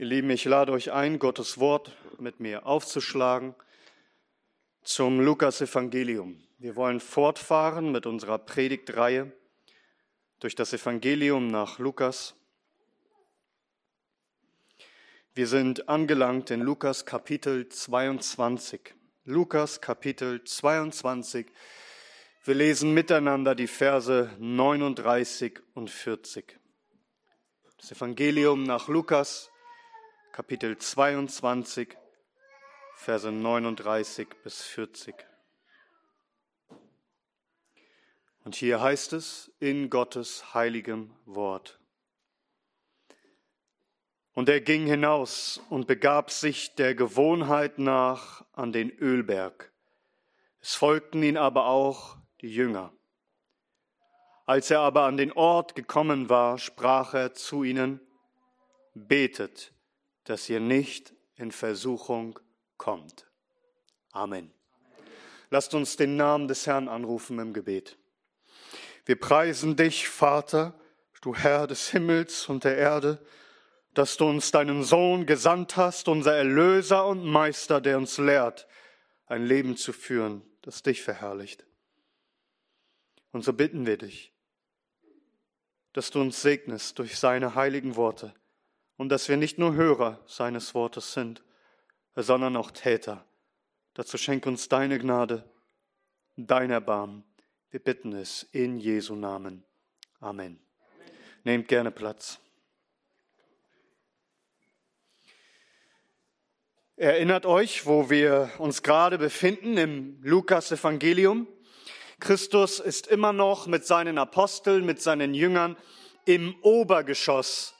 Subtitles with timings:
[0.00, 3.54] Ihr Lieben, ich lade euch ein, Gottes Wort mit mir aufzuschlagen
[4.82, 6.42] zum Lukas-Evangelium.
[6.56, 9.30] Wir wollen fortfahren mit unserer Predigtreihe
[10.38, 12.34] durch das Evangelium nach Lukas.
[15.34, 18.94] Wir sind angelangt in Lukas Kapitel 22.
[19.26, 21.46] Lukas Kapitel 22.
[22.44, 26.58] Wir lesen miteinander die Verse 39 und 40.
[27.76, 29.49] Das Evangelium nach Lukas
[30.32, 31.96] Kapitel 22,
[32.94, 35.14] Verse 39 bis 40.
[38.44, 41.80] Und hier heißt es in Gottes heiligem Wort.
[44.32, 49.72] Und er ging hinaus und begab sich der Gewohnheit nach an den Ölberg.
[50.60, 52.92] Es folgten ihn aber auch die Jünger.
[54.46, 58.00] Als er aber an den Ort gekommen war, sprach er zu ihnen,
[58.94, 59.72] Betet,
[60.30, 62.38] dass ihr nicht in Versuchung
[62.76, 63.26] kommt.
[64.12, 64.52] Amen.
[65.50, 67.98] Lasst uns den Namen des Herrn anrufen im Gebet.
[69.04, 70.78] Wir preisen dich, Vater,
[71.20, 73.20] du Herr des Himmels und der Erde,
[73.92, 78.68] dass du uns deinen Sohn gesandt hast, unser Erlöser und Meister, der uns lehrt,
[79.26, 81.66] ein Leben zu führen, das dich verherrlicht.
[83.32, 84.32] Und so bitten wir dich,
[85.92, 88.32] dass du uns segnest durch seine heiligen Worte
[89.00, 91.42] und dass wir nicht nur Hörer seines Wortes sind,
[92.16, 93.24] sondern auch Täter.
[93.94, 95.42] Dazu schenk uns deine Gnade,
[96.36, 97.24] dein Erbarmen.
[97.70, 99.64] Wir bitten es in Jesu Namen.
[100.20, 100.60] Amen.
[101.44, 102.40] Nehmt gerne Platz.
[106.96, 111.48] Erinnert euch, wo wir uns gerade befinden im Lukas Evangelium.
[112.18, 115.78] Christus ist immer noch mit seinen Aposteln, mit seinen Jüngern
[116.26, 117.79] im Obergeschoss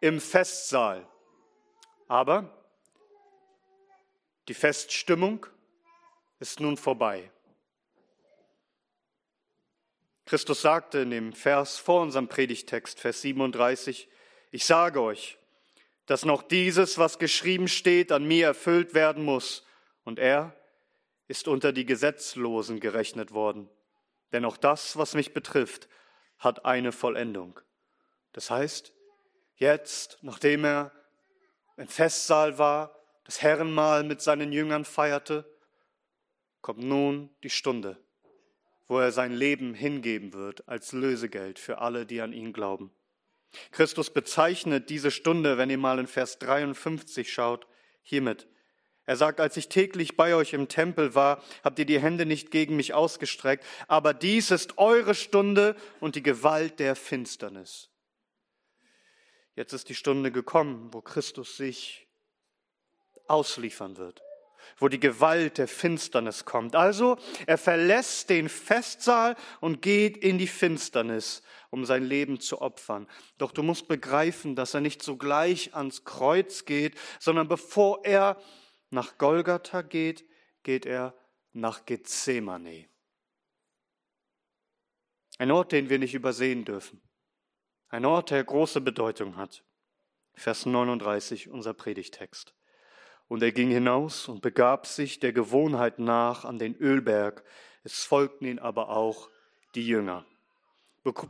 [0.00, 1.06] im Festsaal.
[2.06, 2.54] Aber
[4.48, 5.46] die Feststimmung
[6.38, 7.30] ist nun vorbei.
[10.24, 14.08] Christus sagte in dem Vers vor unserem Predigtext, Vers 37,
[14.50, 15.38] ich sage euch,
[16.06, 19.66] dass noch dieses, was geschrieben steht, an mir erfüllt werden muss.
[20.04, 20.54] Und er
[21.28, 23.68] ist unter die Gesetzlosen gerechnet worden.
[24.32, 25.88] Denn auch das, was mich betrifft,
[26.38, 27.60] hat eine Vollendung.
[28.32, 28.92] Das heißt,
[29.58, 30.92] Jetzt, nachdem er
[31.76, 35.44] im Festsaal war, das Herrenmahl mit seinen Jüngern feierte,
[36.60, 37.98] kommt nun die Stunde,
[38.86, 42.92] wo er sein Leben hingeben wird als Lösegeld für alle, die an ihn glauben.
[43.72, 47.66] Christus bezeichnet diese Stunde, wenn ihr mal in Vers 53 schaut,
[48.02, 48.46] hiermit.
[49.06, 52.52] Er sagt, als ich täglich bei euch im Tempel war, habt ihr die Hände nicht
[52.52, 57.90] gegen mich ausgestreckt, aber dies ist eure Stunde und die Gewalt der Finsternis.
[59.58, 62.06] Jetzt ist die Stunde gekommen, wo Christus sich
[63.26, 64.22] ausliefern wird,
[64.76, 66.76] wo die Gewalt der Finsternis kommt.
[66.76, 73.08] Also er verlässt den Festsaal und geht in die Finsternis, um sein Leben zu opfern.
[73.36, 78.40] Doch du musst begreifen, dass er nicht sogleich ans Kreuz geht, sondern bevor er
[78.90, 80.24] nach Golgatha geht,
[80.62, 81.18] geht er
[81.52, 82.88] nach Gethsemane.
[85.38, 87.02] Ein Ort, den wir nicht übersehen dürfen.
[87.90, 89.64] Ein Ort, der große Bedeutung hat.
[90.34, 92.52] Vers 39, unser Predigtext.
[93.28, 97.42] Und er ging hinaus und begab sich der Gewohnheit nach an den Ölberg.
[97.84, 99.30] Es folgten ihn aber auch
[99.74, 100.26] die Jünger.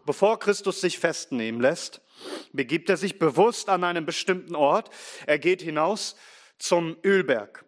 [0.04, 2.00] Bevor Christus sich festnehmen lässt,
[2.52, 4.90] begibt er sich bewusst an einen bestimmten Ort.
[5.26, 6.16] Er geht hinaus
[6.58, 7.64] zum Ölberg.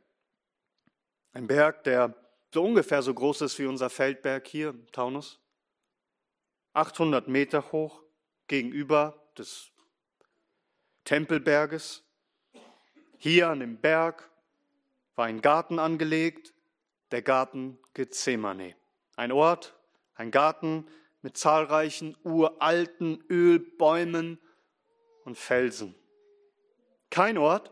[1.32, 2.16] Ein Berg, der
[2.52, 5.38] so ungefähr so groß ist wie unser Feldberg hier Taunus.
[6.72, 8.02] 800 Meter hoch,
[8.50, 9.70] gegenüber des
[11.04, 12.02] Tempelberges.
[13.16, 14.28] Hier an dem Berg
[15.14, 16.52] war ein Garten angelegt,
[17.12, 18.74] der Garten Gethsemane.
[19.14, 19.76] Ein Ort,
[20.14, 20.88] ein Garten
[21.22, 24.40] mit zahlreichen uralten Ölbäumen
[25.24, 25.94] und Felsen.
[27.08, 27.70] Kein Ort,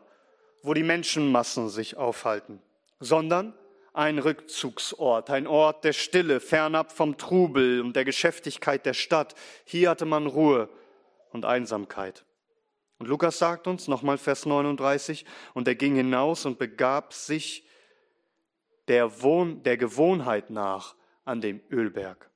[0.63, 2.63] wo die Menschenmassen sich aufhalten,
[3.01, 3.53] sondern
[3.99, 9.35] ein Rückzugsort, ein Ort der Stille, fernab vom Trubel und der Geschäftigkeit der Stadt.
[9.65, 10.69] Hier hatte man Ruhe
[11.31, 12.25] und Einsamkeit.
[12.99, 17.67] Und Lukas sagt uns, nochmal Vers 39, und er ging hinaus und begab sich
[18.87, 22.31] der, Wohn der Gewohnheit nach an dem Ölberg.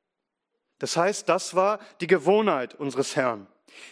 [0.81, 3.47] Das heißt, das war die Gewohnheit unseres Herrn.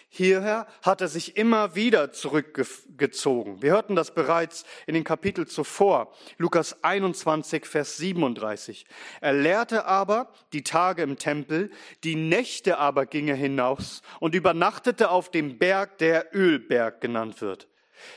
[0.08, 3.62] Hierher hat er sich immer wieder zurückgezogen.
[3.62, 8.86] Wir hörten das bereits in den Kapitel zuvor, Lukas 21, Vers 37.
[9.20, 11.70] Er lehrte aber die Tage im Tempel,
[12.02, 17.68] die Nächte aber ging er hinaus und übernachtete auf dem Berg, der Ölberg genannt wird.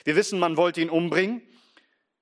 [0.04, 1.42] Wir wissen, man wollte ihn umbringen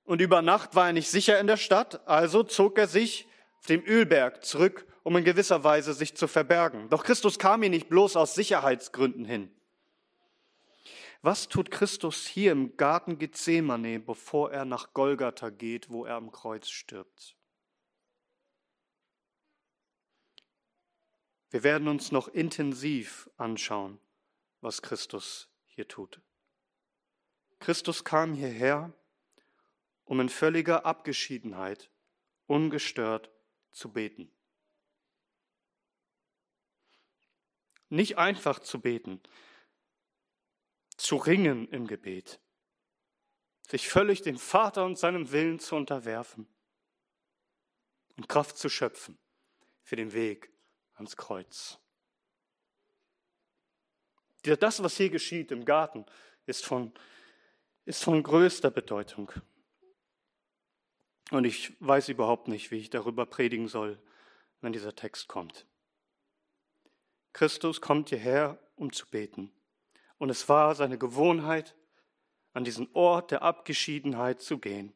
[0.03, 3.27] und über Nacht war er nicht sicher in der Stadt, also zog er sich
[3.59, 6.89] auf dem Ölberg zurück, um in gewisser Weise sich zu verbergen.
[6.89, 9.51] Doch Christus kam hier nicht bloß aus Sicherheitsgründen hin.
[11.24, 16.31] Was tut Christus hier im Garten Gethsemane, bevor er nach Golgatha geht, wo er am
[16.31, 17.36] Kreuz stirbt?
[21.51, 24.00] Wir werden uns noch intensiv anschauen,
[24.62, 26.21] was Christus hier tut.
[27.59, 28.92] Christus kam hierher,
[30.06, 31.92] um in völliger Abgeschiedenheit,
[32.47, 33.30] ungestört
[33.71, 34.31] zu beten.
[37.91, 39.19] Nicht einfach zu beten,
[40.95, 42.39] zu ringen im Gebet,
[43.67, 46.47] sich völlig dem Vater und seinem Willen zu unterwerfen
[48.15, 49.17] und Kraft zu schöpfen
[49.83, 50.53] für den Weg
[50.93, 51.79] ans Kreuz.
[54.44, 56.05] Das, was hier geschieht im Garten,
[56.45, 56.94] ist von,
[57.83, 59.33] ist von größter Bedeutung.
[61.31, 64.01] Und ich weiß überhaupt nicht, wie ich darüber predigen soll,
[64.61, 65.65] wenn dieser Text kommt.
[67.33, 69.51] Christus kommt hierher, um zu beten.
[70.18, 71.75] Und es war seine Gewohnheit,
[72.54, 74.94] an diesen Ort der Abgeschiedenheit zu gehen.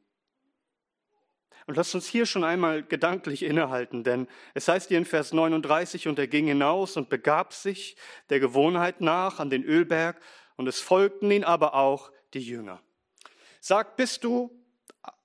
[1.67, 6.07] Und lasst uns hier schon einmal gedanklich innehalten, denn es heißt hier in Vers 39,
[6.07, 7.95] und er ging hinaus und begab sich
[8.29, 10.21] der Gewohnheit nach an den Ölberg,
[10.57, 12.81] und es folgten ihn aber auch die Jünger.
[13.59, 14.51] Sag, bist du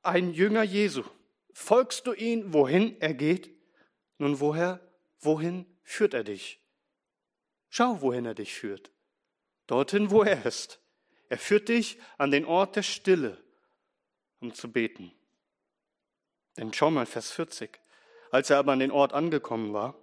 [0.03, 1.05] ein Jünger Jesu?
[1.53, 3.51] Folgst du ihn, wohin er geht?
[4.19, 4.81] Nun, woher,
[5.21, 6.60] wohin führt er dich?
[7.71, 8.91] Schau, wohin er dich führt
[9.71, 10.81] dorthin, wo er ist.
[11.29, 13.39] Er führt dich an den Ort der Stille,
[14.41, 15.13] um zu beten.
[16.57, 17.81] Denn schau mal, Vers 40.
[18.33, 19.95] Als er aber an den Ort angekommen war,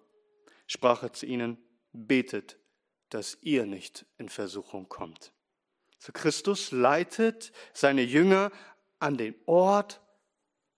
[0.67, 1.57] sprach er zu ihnen,
[1.91, 2.57] betet,
[3.09, 5.33] dass ihr nicht in Versuchung kommt.
[5.99, 8.51] So Christus leitet seine Jünger
[8.99, 10.01] an den Ort,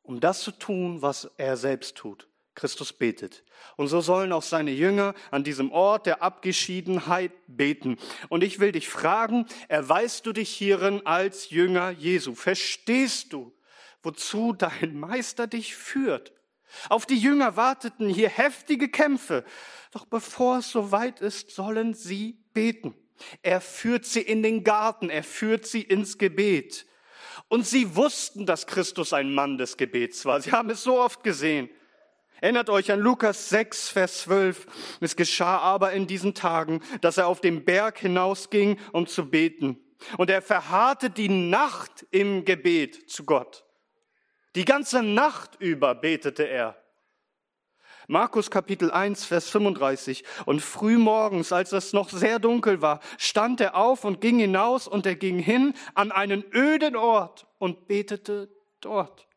[0.01, 2.27] um das zu tun, was er selbst tut.
[2.59, 3.44] Christus betet.
[3.77, 7.97] Und so sollen auch seine Jünger an diesem Ort der Abgeschiedenheit beten.
[8.27, 12.35] Und ich will dich fragen, erweist du dich hierin als Jünger Jesu?
[12.35, 13.53] Verstehst du,
[14.03, 16.33] wozu dein Meister dich führt?
[16.89, 19.45] Auf die Jünger warteten hier heftige Kämpfe.
[19.91, 22.94] Doch bevor es soweit ist, sollen sie beten.
[23.41, 26.85] Er führt sie in den Garten, er führt sie ins Gebet.
[27.47, 30.41] Und sie wussten, dass Christus ein Mann des Gebets war.
[30.41, 31.69] Sie haben es so oft gesehen.
[32.41, 34.68] Erinnert euch an Lukas 6, Vers 12.
[35.01, 39.77] Es geschah aber in diesen Tagen, dass er auf den Berg hinausging, um zu beten.
[40.18, 43.65] Und er verharrte die Nacht im Gebet zu Gott.
[44.56, 46.81] Die ganze Nacht über betete er.
[48.07, 50.24] Markus Kapitel 1, Vers 35.
[50.45, 55.06] Und frühmorgens, als es noch sehr dunkel war, stand er auf und ging hinaus und
[55.06, 58.50] er ging hin an einen öden Ort und betete
[58.81, 59.29] dort.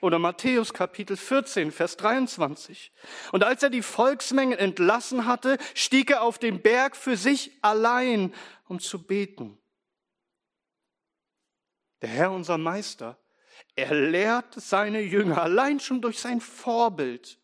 [0.00, 2.92] Oder Matthäus Kapitel 14, Vers 23.
[3.32, 8.34] Und als er die Volksmengen entlassen hatte, stieg er auf den Berg für sich allein,
[8.66, 9.58] um zu beten.
[12.02, 13.18] Der Herr, unser Meister,
[13.76, 17.38] er lehrt seine Jünger allein schon durch sein Vorbild,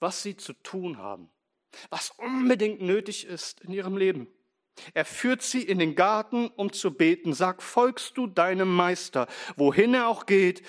[0.00, 1.30] was sie zu tun haben,
[1.90, 4.28] was unbedingt nötig ist in ihrem Leben.
[4.92, 7.32] Er führt sie in den Garten, um zu beten.
[7.32, 10.62] Sag, folgst du deinem Meister, wohin er auch geht,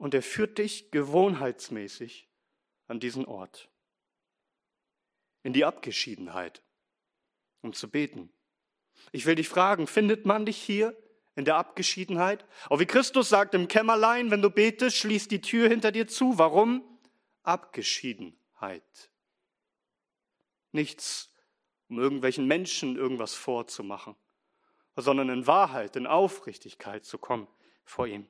[0.00, 2.26] und er führt dich gewohnheitsmäßig
[2.88, 3.68] an diesen Ort,
[5.42, 6.62] in die Abgeschiedenheit,
[7.60, 8.32] um zu beten.
[9.12, 10.96] Ich will dich fragen, findet man dich hier
[11.36, 12.46] in der Abgeschiedenheit?
[12.70, 16.38] Auch wie Christus sagt im Kämmerlein, wenn du betest, schließ die Tür hinter dir zu.
[16.38, 16.82] Warum?
[17.42, 19.10] Abgeschiedenheit.
[20.72, 21.34] Nichts,
[21.90, 24.16] um irgendwelchen Menschen irgendwas vorzumachen,
[24.96, 27.48] sondern in Wahrheit, in Aufrichtigkeit zu kommen
[27.84, 28.26] vor ihm.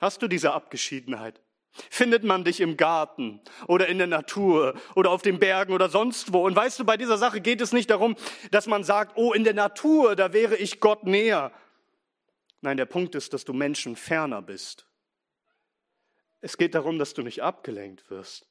[0.00, 1.40] Hast du diese Abgeschiedenheit?
[1.90, 6.32] Findet man dich im Garten oder in der Natur oder auf den Bergen oder sonst
[6.32, 6.44] wo?
[6.46, 8.16] Und weißt du, bei dieser Sache geht es nicht darum,
[8.50, 11.52] dass man sagt, oh, in der Natur, da wäre ich Gott näher.
[12.62, 14.86] Nein, der Punkt ist, dass du Menschen ferner bist.
[16.40, 18.48] Es geht darum, dass du nicht abgelenkt wirst.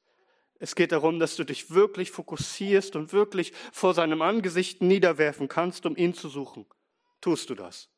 [0.58, 5.84] Es geht darum, dass du dich wirklich fokussierst und wirklich vor seinem Angesicht niederwerfen kannst,
[5.84, 6.66] um ihn zu suchen.
[7.20, 7.90] Tust du das?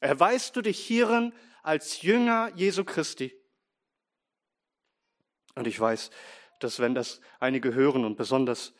[0.00, 3.34] Erweist du dich hierin als Jünger Jesu Christi.
[5.54, 6.10] Und ich weiß,
[6.60, 8.74] dass wenn das einige hören und besonders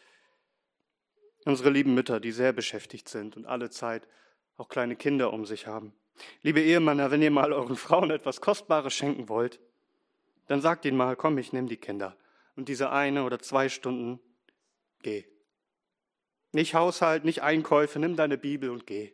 [1.45, 4.07] unsere lieben Mütter, die sehr beschäftigt sind und alle Zeit
[4.57, 5.93] auch kleine Kinder um sich haben.
[6.43, 9.61] Liebe Ehemänner, wenn ihr mal euren Frauen etwas Kostbares schenken wollt,
[10.47, 12.17] dann sagt ihnen mal, komm, ich nehme die Kinder.
[12.55, 14.21] Und diese eine oder zwei Stunden,
[15.03, 15.25] geh.
[16.53, 19.13] Nicht Haushalt, nicht Einkäufe, nimm deine Bibel und geh.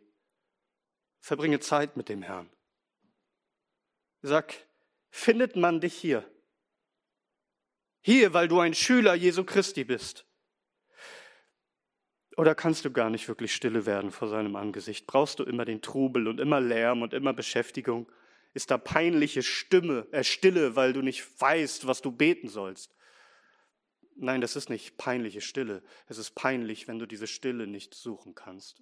[1.21, 2.49] Verbringe Zeit mit dem Herrn.
[4.21, 4.53] Sag,
[5.09, 6.29] findet man dich hier?
[8.01, 10.25] Hier, weil du ein Schüler Jesu Christi bist.
[12.37, 15.05] Oder kannst du gar nicht wirklich stille werden vor seinem Angesicht?
[15.07, 18.09] Brauchst du immer den Trubel und immer Lärm und immer Beschäftigung?
[18.53, 22.95] Ist da peinliche Stimme, äh, Stille, weil du nicht weißt, was du beten sollst?
[24.15, 25.83] Nein, das ist nicht peinliche Stille.
[26.07, 28.81] Es ist peinlich, wenn du diese Stille nicht suchen kannst.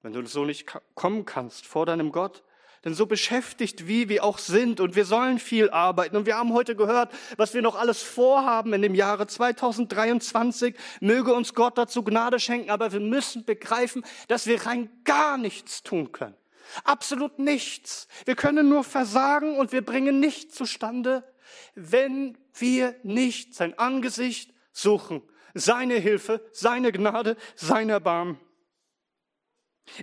[0.00, 2.44] Wenn du so nicht kommen kannst vor deinem Gott,
[2.84, 6.52] denn so beschäftigt wie wir auch sind und wir sollen viel arbeiten und wir haben
[6.52, 12.02] heute gehört, was wir noch alles vorhaben in dem Jahre 2023, möge uns Gott dazu
[12.02, 16.34] Gnade schenken, aber wir müssen begreifen, dass wir rein gar nichts tun können.
[16.84, 18.08] Absolut nichts.
[18.24, 21.24] Wir können nur versagen und wir bringen nichts zustande,
[21.74, 25.22] wenn wir nicht sein Angesicht suchen,
[25.54, 28.38] seine Hilfe, seine Gnade, sein Erbarmen.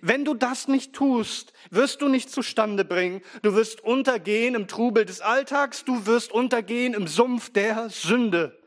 [0.02, 3.22] Wenn du das nicht tust, wirst du nicht zustande bringen.
[3.42, 8.62] Du wirst untergehen im Trubel des Alltags, du wirst untergehen im Sumpf der Sünde.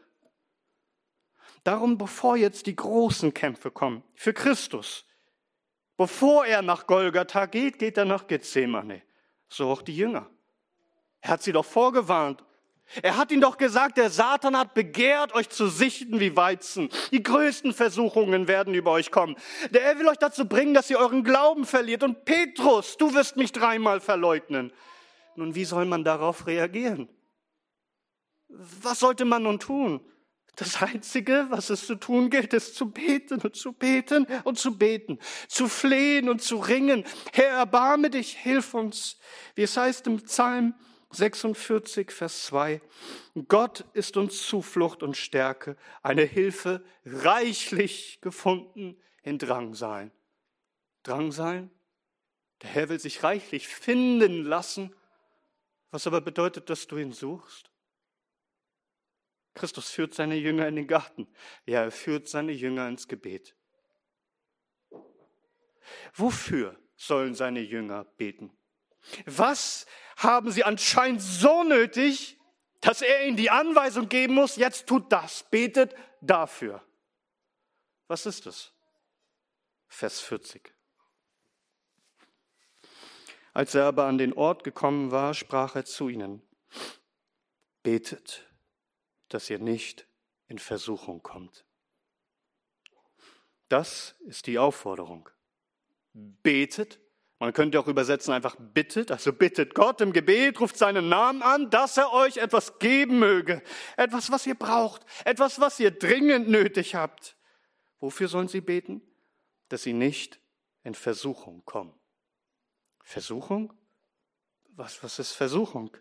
[1.64, 5.04] Darum, bevor jetzt die großen Kämpfe kommen, für Christus,
[5.96, 9.02] bevor er nach Golgatha geht, geht er nach Gethsemane.
[9.48, 10.30] So auch die Jünger.
[11.20, 12.44] Er hat sie doch vorgewarnt.
[13.02, 16.88] Er hat ihnen doch gesagt, der Satan hat begehrt, euch zu sichten wie Weizen.
[17.12, 19.36] Die größten Versuchungen werden über euch kommen.
[19.70, 22.02] Der er will euch dazu bringen, dass ihr euren Glauben verliert.
[22.02, 24.72] Und Petrus, du wirst mich dreimal verleugnen.
[25.36, 27.08] Nun, wie soll man darauf reagieren?
[28.48, 30.00] Was sollte man nun tun?
[30.56, 34.76] Das Einzige, was es zu tun gilt, ist zu beten und zu beten und zu
[34.76, 37.04] beten, zu flehen und zu ringen.
[37.32, 39.18] Herr, erbarme dich, hilf uns.
[39.54, 40.74] Wie es heißt im Psalm
[41.10, 42.82] 46, Vers 2.
[43.48, 50.12] Gott ist uns Zuflucht und Stärke, eine Hilfe reichlich gefunden in Drangseilen.
[51.04, 51.70] Drangseilen?
[52.62, 54.94] Der Herr will sich reichlich finden lassen,
[55.90, 57.70] was aber bedeutet, dass du ihn suchst.
[59.54, 61.26] Christus führt seine Jünger in den Garten.
[61.66, 63.56] Ja, er führt seine Jünger ins Gebet.
[66.14, 68.57] Wofür sollen seine Jünger beten?
[69.26, 69.86] Was
[70.16, 72.38] haben sie anscheinend so nötig,
[72.80, 76.84] dass er ihnen die Anweisung geben muss, jetzt tut das, betet dafür.
[78.06, 78.72] Was ist es?
[79.88, 80.72] Vers 40.
[83.52, 86.42] Als er aber an den Ort gekommen war, sprach er zu ihnen,
[87.82, 88.48] betet,
[89.28, 90.06] dass ihr nicht
[90.46, 91.64] in Versuchung kommt.
[93.68, 95.28] Das ist die Aufforderung.
[96.12, 97.00] Betet,
[97.38, 101.70] man könnte auch übersetzen einfach bittet, also bittet Gott im Gebet, ruft seinen Namen an,
[101.70, 103.62] dass er euch etwas geben möge.
[103.96, 107.36] Etwas, was ihr braucht, etwas, was ihr dringend nötig habt.
[108.00, 109.02] Wofür sollen sie beten?
[109.68, 110.40] Dass sie nicht
[110.82, 111.94] in Versuchung kommen.
[113.04, 113.72] Versuchung?
[114.74, 115.96] Was, was ist Versuchung?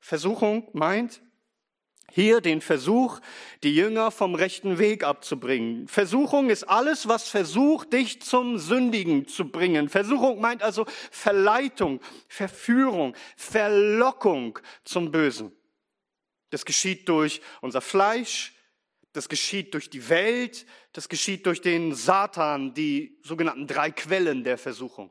[0.00, 1.22] Versuchung meint,
[2.10, 3.20] hier den Versuch,
[3.62, 5.88] die Jünger vom rechten Weg abzubringen.
[5.88, 9.88] Versuchung ist alles, was versucht, dich zum Sündigen zu bringen.
[9.88, 15.52] Versuchung meint also Verleitung, Verführung, Verlockung zum Bösen.
[16.50, 18.54] Das geschieht durch unser Fleisch,
[19.14, 24.58] das geschieht durch die Welt, das geschieht durch den Satan, die sogenannten drei Quellen der
[24.58, 25.10] Versuchung.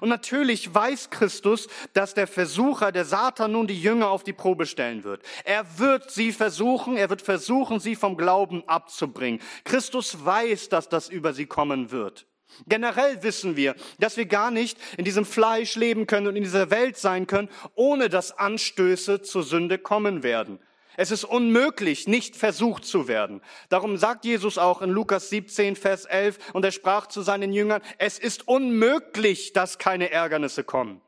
[0.00, 4.66] Und natürlich weiß Christus, dass der Versucher, der Satan, nun die Jünger auf die Probe
[4.66, 5.22] stellen wird.
[5.44, 9.40] Er wird sie versuchen, er wird versuchen, sie vom Glauben abzubringen.
[9.64, 12.26] Christus weiß, dass das über sie kommen wird.
[12.66, 16.70] Generell wissen wir, dass wir gar nicht in diesem Fleisch leben können und in dieser
[16.70, 20.60] Welt sein können, ohne dass Anstöße zur Sünde kommen werden.
[20.96, 23.40] Es ist unmöglich, nicht versucht zu werden.
[23.68, 27.82] Darum sagt Jesus auch in Lukas 17, Vers 11, und er sprach zu seinen Jüngern,
[27.98, 31.00] es ist unmöglich, dass keine Ärgernisse kommen.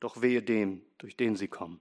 [0.00, 1.80] Doch wehe dem, durch den sie kommen.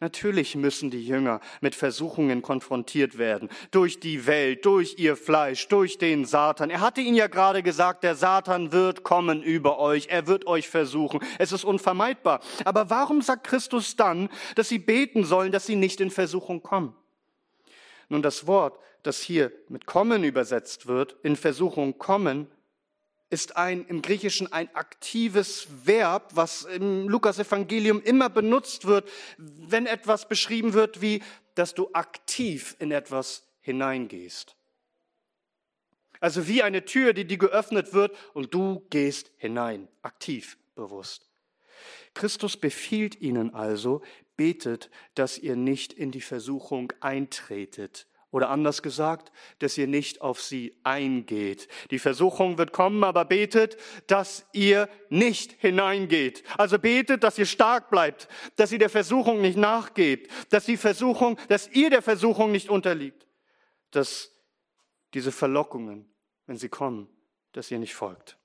[0.00, 5.98] Natürlich müssen die Jünger mit Versuchungen konfrontiert werden, durch die Welt, durch ihr Fleisch, durch
[5.98, 6.70] den Satan.
[6.70, 10.68] Er hatte ihnen ja gerade gesagt, der Satan wird kommen über euch, er wird euch
[10.68, 11.20] versuchen.
[11.38, 12.40] Es ist unvermeidbar.
[12.64, 16.94] Aber warum sagt Christus dann, dass sie beten sollen, dass sie nicht in Versuchung kommen?
[18.08, 22.48] Nun, das Wort, das hier mit kommen übersetzt wird, in Versuchung kommen,
[23.28, 30.28] ist ein, im Griechischen ein aktives Verb, was im Lukas-Evangelium immer benutzt wird, wenn etwas
[30.28, 31.22] beschrieben wird, wie,
[31.54, 34.54] dass du aktiv in etwas hineingehst.
[36.20, 41.28] Also wie eine Tür, die dir geöffnet wird und du gehst hinein, aktiv, bewusst.
[42.14, 44.02] Christus befiehlt ihnen also,
[44.36, 48.06] betet, dass ihr nicht in die Versuchung eintretet
[48.36, 51.68] Oder anders gesagt, dass ihr nicht auf sie eingeht.
[51.90, 53.78] Die Versuchung wird kommen, aber betet,
[54.08, 56.44] dass ihr nicht hineingeht.
[56.58, 61.38] Also betet, dass ihr stark bleibt, dass ihr der Versuchung nicht nachgebt, dass die Versuchung,
[61.48, 63.26] dass ihr der Versuchung nicht unterliegt,
[63.90, 64.30] dass
[65.14, 66.06] diese Verlockungen,
[66.44, 67.08] wenn sie kommen,
[67.52, 68.36] dass ihr nicht folgt.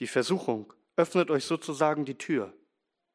[0.00, 2.52] Die Versuchung öffnet euch sozusagen die Tür.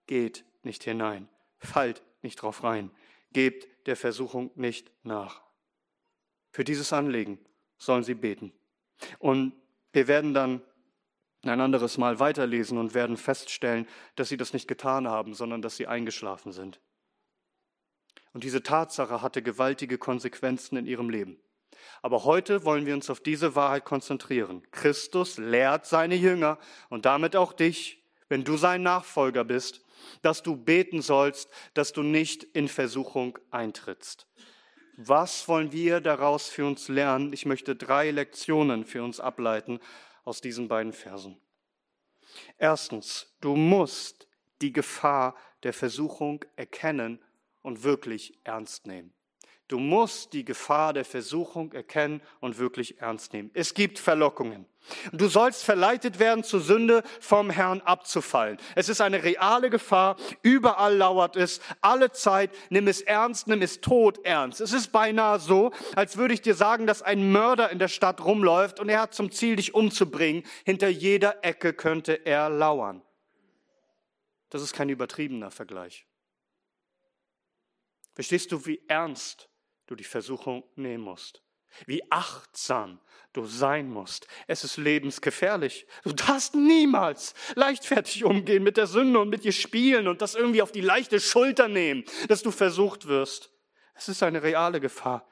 [0.08, 2.92] Geht nicht hinein, fallt nicht drauf rein,
[3.34, 5.49] gebt der Versuchung nicht nach.
[6.51, 7.39] Für dieses Anliegen
[7.77, 8.51] sollen sie beten.
[9.20, 9.53] Und
[9.94, 10.62] wir werden dann
[11.44, 15.77] ein anderes Mal weiterlesen und werden feststellen, dass sie das nicht getan haben, sondern dass
[15.77, 16.82] sie eingeschlafen sind.
[18.34, 21.39] Und diese Tatsache hatte gewaltige Konsequenzen in ihrem Leben.
[22.01, 24.63] Aber heute wollen wir uns auf diese Wahrheit konzentrieren.
[24.72, 29.84] Christus lehrt seine Jünger und damit auch dich, wenn du sein Nachfolger bist,
[30.22, 34.27] dass du beten sollst, dass du nicht in Versuchung eintrittst.
[35.01, 37.32] Was wollen wir daraus für uns lernen?
[37.32, 39.79] Ich möchte drei Lektionen für uns ableiten
[40.25, 41.39] aus diesen beiden Versen.
[42.58, 44.27] Erstens, du musst
[44.62, 47.24] die Gefahr der Versuchung erkennen
[47.62, 49.13] und wirklich ernst nehmen.
[49.70, 53.52] Du musst die Gefahr der Versuchung erkennen und wirklich ernst nehmen.
[53.54, 54.66] Es gibt Verlockungen.
[55.14, 58.58] Du sollst verleitet werden, zur Sünde vom Herrn abzufallen.
[58.74, 60.16] Es ist eine reale Gefahr.
[60.42, 61.62] Überall lauert es.
[61.82, 62.50] Alle Zeit.
[62.72, 64.60] Nimm es ernst, nimm es tot ernst.
[64.60, 68.26] Es ist beinahe so, als würde ich dir sagen, dass ein Mörder in der Stadt
[68.26, 70.42] rumläuft und er hat zum Ziel, dich umzubringen.
[70.66, 73.04] Hinter jeder Ecke könnte er lauern.
[74.50, 76.08] Das ist kein übertriebener Vergleich.
[78.16, 79.49] Verstehst du, wie ernst
[79.89, 81.41] du die Versuchung nehmen musst.
[81.86, 83.00] Wie achtsam
[83.34, 84.27] du sein musst.
[84.48, 85.86] Es ist lebensgefährlich.
[86.03, 90.62] Du darfst niemals leichtfertig umgehen mit der Sünde und mit ihr spielen und das irgendwie
[90.62, 93.51] auf die leichte Schulter nehmen, dass du versucht wirst.
[93.93, 95.27] Es ist eine reale Gefahr.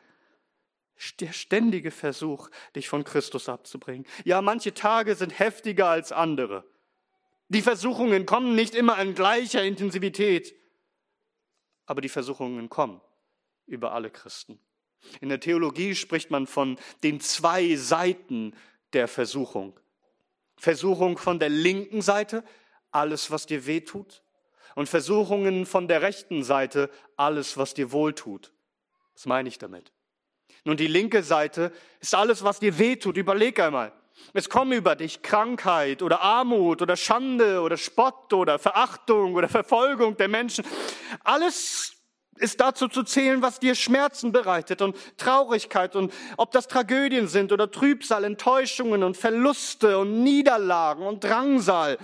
[1.19, 4.05] Der ständige Versuch, dich von Christus abzubringen.
[4.25, 6.63] Ja, manche Tage sind heftiger als andere.
[7.49, 10.53] Die Versuchungen kommen nicht immer in gleicher Intensivität,
[11.85, 13.01] aber die Versuchungen kommen
[13.67, 14.59] über alle Christen.
[15.21, 18.55] In der Theologie spricht man von den zwei Seiten
[18.93, 19.79] der Versuchung.
[20.57, 22.43] Versuchung von der linken Seite,
[22.91, 24.23] alles, was dir weh tut.
[24.75, 28.51] Und Versuchungen von der rechten Seite, alles, was dir wohltut.
[29.13, 29.91] Was meine ich damit?
[30.63, 33.17] Nun, die linke Seite ist alles, was dir weh tut.
[33.17, 33.93] Überleg einmal.
[34.33, 40.17] Es kommen über dich Krankheit oder Armut oder Schande oder Spott oder Verachtung oder Verfolgung
[40.17, 40.65] der Menschen.
[41.23, 41.96] Alles
[42.39, 47.51] ist dazu zu zählen, was dir Schmerzen bereitet und Traurigkeit und ob das Tragödien sind
[47.51, 51.97] oder Trübsal, Enttäuschungen und Verluste und Niederlagen und Drangsal.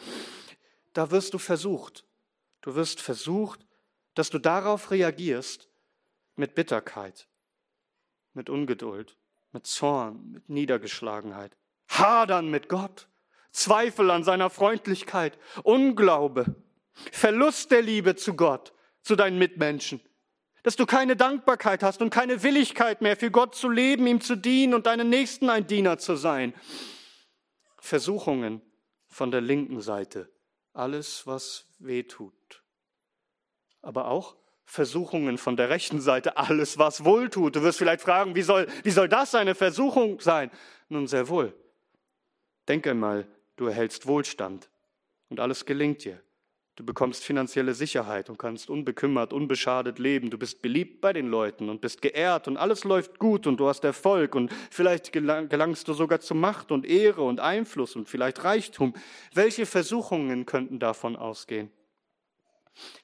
[0.93, 2.05] Da wirst du versucht.
[2.61, 3.65] Du wirst versucht,
[4.15, 5.69] dass du darauf reagierst
[6.35, 7.27] mit Bitterkeit,
[8.33, 9.17] mit Ungeduld,
[9.51, 11.57] mit Zorn, mit Niedergeschlagenheit,
[11.89, 13.07] Hadern mit Gott,
[13.51, 16.55] Zweifel an seiner Freundlichkeit, Unglaube,
[17.11, 20.01] Verlust der Liebe zu Gott, zu deinen Mitmenschen
[20.63, 24.35] dass du keine Dankbarkeit hast und keine Willigkeit mehr für Gott zu leben, ihm zu
[24.35, 26.53] dienen und deinen Nächsten ein Diener zu sein.
[27.79, 28.61] Versuchungen
[29.09, 30.29] von der linken Seite,
[30.73, 32.63] alles, was weh tut.
[33.81, 37.57] Aber auch Versuchungen von der rechten Seite, alles, was wohl tut.
[37.57, 40.49] Du wirst vielleicht fragen, wie soll, wie soll das eine Versuchung sein?
[40.87, 41.53] Nun sehr wohl.
[42.69, 44.69] Denke einmal, du erhältst Wohlstand
[45.29, 46.23] und alles gelingt dir.
[46.75, 50.31] Du bekommst finanzielle Sicherheit und kannst unbekümmert, unbeschadet leben.
[50.31, 53.67] Du bist beliebt bei den Leuten und bist geehrt und alles läuft gut und du
[53.67, 58.43] hast Erfolg und vielleicht gelangst du sogar zu Macht und Ehre und Einfluss und vielleicht
[58.43, 58.95] Reichtum.
[59.33, 61.71] Welche Versuchungen könnten davon ausgehen?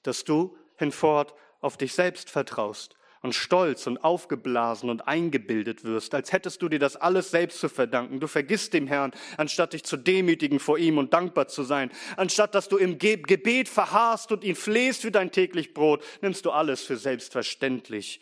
[0.01, 6.32] Dass du hinfort auf dich selbst vertraust und stolz und aufgeblasen und eingebildet wirst, als
[6.32, 8.19] hättest du dir das alles selbst zu verdanken.
[8.19, 11.91] Du vergisst dem Herrn, anstatt dich zu demütigen vor ihm und dankbar zu sein.
[12.17, 16.51] Anstatt dass du im Gebet verharrst und ihn flehst für dein täglich Brot, nimmst du
[16.51, 18.21] alles für selbstverständlich.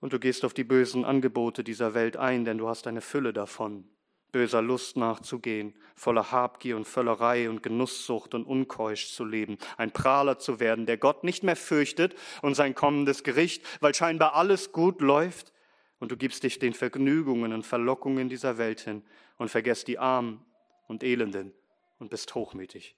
[0.00, 3.32] Und du gehst auf die bösen Angebote dieser Welt ein, denn du hast eine Fülle
[3.32, 3.88] davon
[4.34, 10.40] böser Lust nachzugehen, voller Habgier und Völlerei und Genusssucht und unkeusch zu leben, ein Prahler
[10.40, 15.00] zu werden, der Gott nicht mehr fürchtet und sein kommendes Gericht, weil scheinbar alles gut
[15.00, 15.52] läuft,
[16.00, 19.04] und du gibst dich den Vergnügungen und Verlockungen dieser Welt hin
[19.38, 20.44] und vergesst die Armen
[20.88, 21.54] und Elenden
[22.00, 22.96] und bist hochmütig.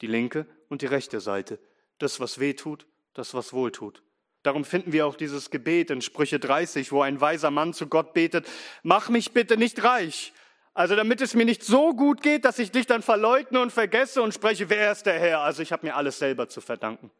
[0.00, 1.58] Die linke und die rechte Seite,
[1.98, 4.04] das, was weh tut, das, was wohl tut.
[4.44, 8.14] Darum finden wir auch dieses Gebet in Sprüche 30, wo ein weiser Mann zu Gott
[8.14, 8.48] betet,
[8.84, 10.32] mach mich bitte nicht reich,
[10.74, 14.22] also damit es mir nicht so gut geht, dass ich dich dann verleugne und vergesse
[14.22, 15.40] und spreche, wer ist der Herr?
[15.40, 17.10] Also ich habe mir alles selber zu verdanken.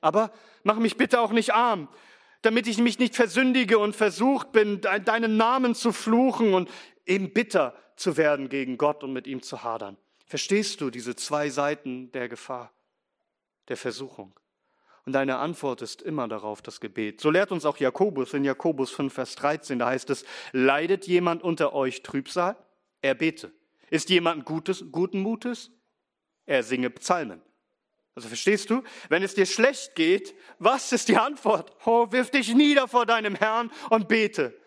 [0.00, 0.30] Aber
[0.62, 1.88] mach mich bitte auch nicht arm,
[2.42, 6.70] damit ich mich nicht versündige und versucht bin, deinen Namen zu fluchen und
[7.06, 9.96] eben bitter zu werden gegen Gott und mit ihm zu hadern.
[10.26, 12.72] Verstehst du diese zwei Seiten der Gefahr,
[13.68, 14.38] der Versuchung?
[15.06, 17.20] Und deine Antwort ist immer darauf das Gebet.
[17.20, 19.78] So lehrt uns auch Jakobus in Jakobus 5, Vers 13.
[19.78, 22.56] Da heißt es, leidet jemand unter euch Trübsal?
[23.02, 23.52] Er bete.
[23.90, 25.70] Ist jemand Gutes, guten Mutes?
[26.44, 27.42] Er singe Psalmen.
[28.14, 28.82] Also verstehst du?
[29.10, 31.76] Wenn es dir schlecht geht, was ist die Antwort?
[31.84, 34.58] Oh, wirf dich nieder vor deinem Herrn und bete.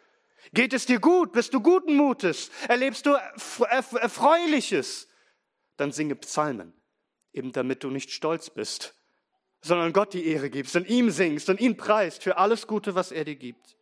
[0.53, 1.31] Geht es dir gut?
[1.31, 2.51] Bist du guten Mutes?
[2.67, 3.17] Erlebst du
[3.65, 5.07] Erfreuliches?
[5.77, 6.73] Dann singe Psalmen,
[7.33, 8.95] eben damit du nicht stolz bist,
[9.61, 13.11] sondern Gott die Ehre gibst und ihm singst und ihn preist für alles Gute, was
[13.11, 13.77] er dir gibt.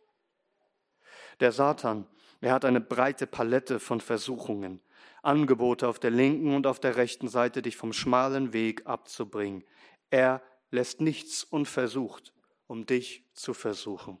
[1.40, 2.06] Der Satan,
[2.40, 4.80] er hat eine breite Palette von Versuchungen,
[5.22, 9.64] Angebote auf der linken und auf der rechten Seite, dich vom schmalen Weg abzubringen.
[10.10, 12.32] Er lässt nichts unversucht,
[12.66, 14.18] um dich zu versuchen.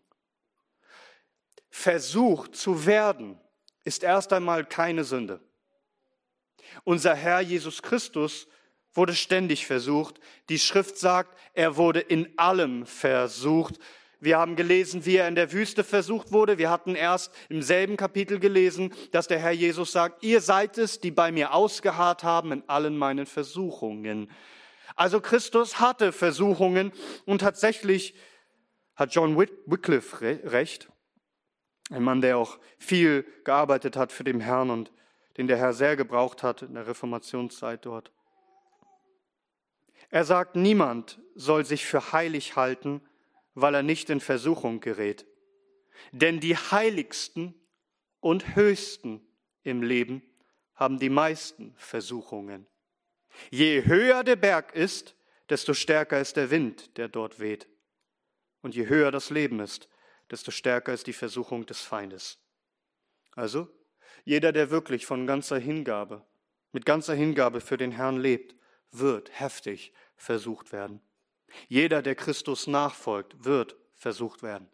[1.70, 3.38] Versucht zu werden
[3.84, 5.40] ist erst einmal keine Sünde.
[6.84, 8.48] Unser Herr Jesus Christus
[8.92, 10.18] wurde ständig versucht.
[10.48, 13.78] Die Schrift sagt, er wurde in allem versucht.
[14.20, 16.58] Wir haben gelesen, wie er in der Wüste versucht wurde.
[16.58, 21.00] Wir hatten erst im selben Kapitel gelesen, dass der Herr Jesus sagt, ihr seid es,
[21.00, 24.30] die bei mir ausgeharrt haben in allen meinen Versuchungen.
[24.96, 26.92] Also Christus hatte Versuchungen
[27.24, 28.14] und tatsächlich
[28.96, 30.88] hat John Wycliffe recht,
[31.90, 34.90] ein Mann, der auch viel gearbeitet hat für den Herrn und
[35.36, 38.10] den der Herr sehr gebraucht hat in der Reformationszeit dort.
[40.10, 43.00] Er sagt, niemand soll sich für heilig halten,
[43.60, 45.26] weil er nicht in Versuchung gerät.
[46.12, 47.54] Denn die Heiligsten
[48.20, 49.26] und Höchsten
[49.62, 50.22] im Leben
[50.74, 52.66] haben die meisten Versuchungen.
[53.50, 55.16] Je höher der Berg ist,
[55.48, 57.68] desto stärker ist der Wind, der dort weht.
[58.62, 59.88] Und je höher das Leben ist,
[60.30, 62.38] desto stärker ist die Versuchung des Feindes.
[63.32, 63.68] Also,
[64.24, 66.24] jeder, der wirklich von ganzer Hingabe,
[66.72, 68.54] mit ganzer Hingabe für den Herrn lebt,
[68.90, 71.00] wird heftig versucht werden.
[71.68, 74.68] Jeder, der Christus nachfolgt, wird versucht werden.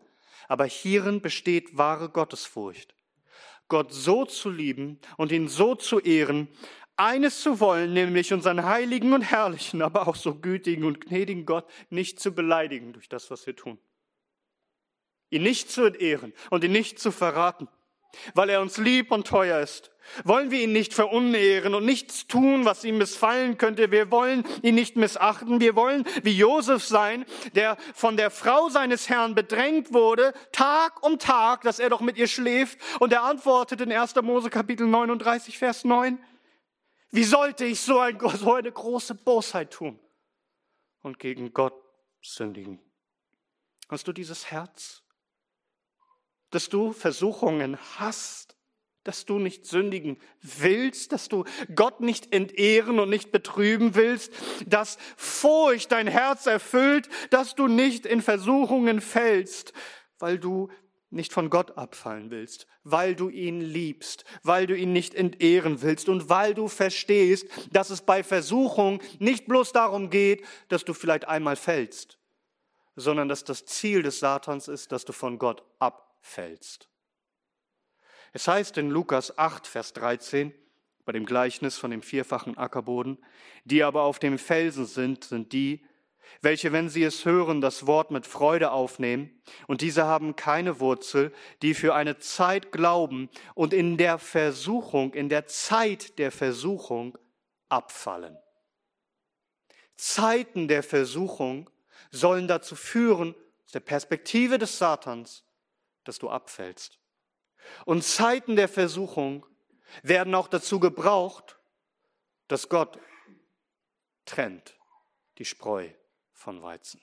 [0.48, 2.94] Aber hierin besteht wahre Gottesfurcht.
[3.68, 6.48] Gott so zu lieben und ihn so zu ehren,
[6.96, 11.68] eines zu wollen, nämlich unseren heiligen und herrlichen, aber auch so gütigen und gnädigen Gott
[11.90, 13.78] nicht zu beleidigen durch das, was wir tun.
[15.30, 17.68] Ihn nicht zu entehren und ihn nicht zu verraten,
[18.34, 22.64] weil er uns lieb und teuer ist wollen wir ihn nicht verunehren und nichts tun,
[22.64, 23.90] was ihm missfallen könnte.
[23.90, 25.60] Wir wollen ihn nicht missachten.
[25.60, 27.24] Wir wollen wie Josef sein,
[27.54, 32.16] der von der Frau seines Herrn bedrängt wurde, Tag um Tag, dass er doch mit
[32.16, 32.78] ihr schläft.
[33.00, 34.14] Und er antwortet in 1.
[34.22, 36.18] Mose Kapitel 39, Vers 9,
[37.10, 38.02] wie sollte ich so,
[38.34, 39.98] so eine große Bosheit tun
[41.02, 41.74] und gegen Gott
[42.22, 42.80] sündigen?
[43.88, 45.03] Hast du dieses Herz,
[46.54, 48.44] dass du Versuchungen hast?
[49.04, 54.32] dass du nicht sündigen willst, dass du Gott nicht entehren und nicht betrüben willst,
[54.66, 59.74] dass Furcht dein Herz erfüllt, dass du nicht in Versuchungen fällst,
[60.18, 60.70] weil du
[61.10, 66.08] nicht von Gott abfallen willst, weil du ihn liebst, weil du ihn nicht entehren willst
[66.08, 71.28] und weil du verstehst, dass es bei Versuchung nicht bloß darum geht, dass du vielleicht
[71.28, 72.18] einmal fällst,
[72.96, 76.13] sondern dass das Ziel des Satans ist, dass du von Gott abfällst.
[78.32, 80.52] Es heißt in Lukas 8, Vers 13,
[81.04, 83.18] bei dem Gleichnis von dem vierfachen Ackerboden,
[83.64, 85.84] die aber auf dem Felsen sind, sind die,
[86.40, 91.32] welche, wenn sie es hören, das Wort mit Freude aufnehmen, und diese haben keine Wurzel,
[91.62, 97.18] die für eine Zeit glauben und in der Versuchung, in der Zeit der Versuchung
[97.68, 98.36] abfallen.
[99.96, 101.70] Zeiten der Versuchung
[102.10, 103.34] sollen dazu führen,
[103.64, 105.43] aus der Perspektive des Satans,
[106.04, 106.98] dass du abfällst.
[107.84, 109.46] Und Zeiten der Versuchung
[110.02, 111.58] werden auch dazu gebraucht,
[112.48, 112.98] dass Gott
[114.24, 114.78] trennt
[115.38, 115.88] die Spreu
[116.32, 117.00] von Weizen.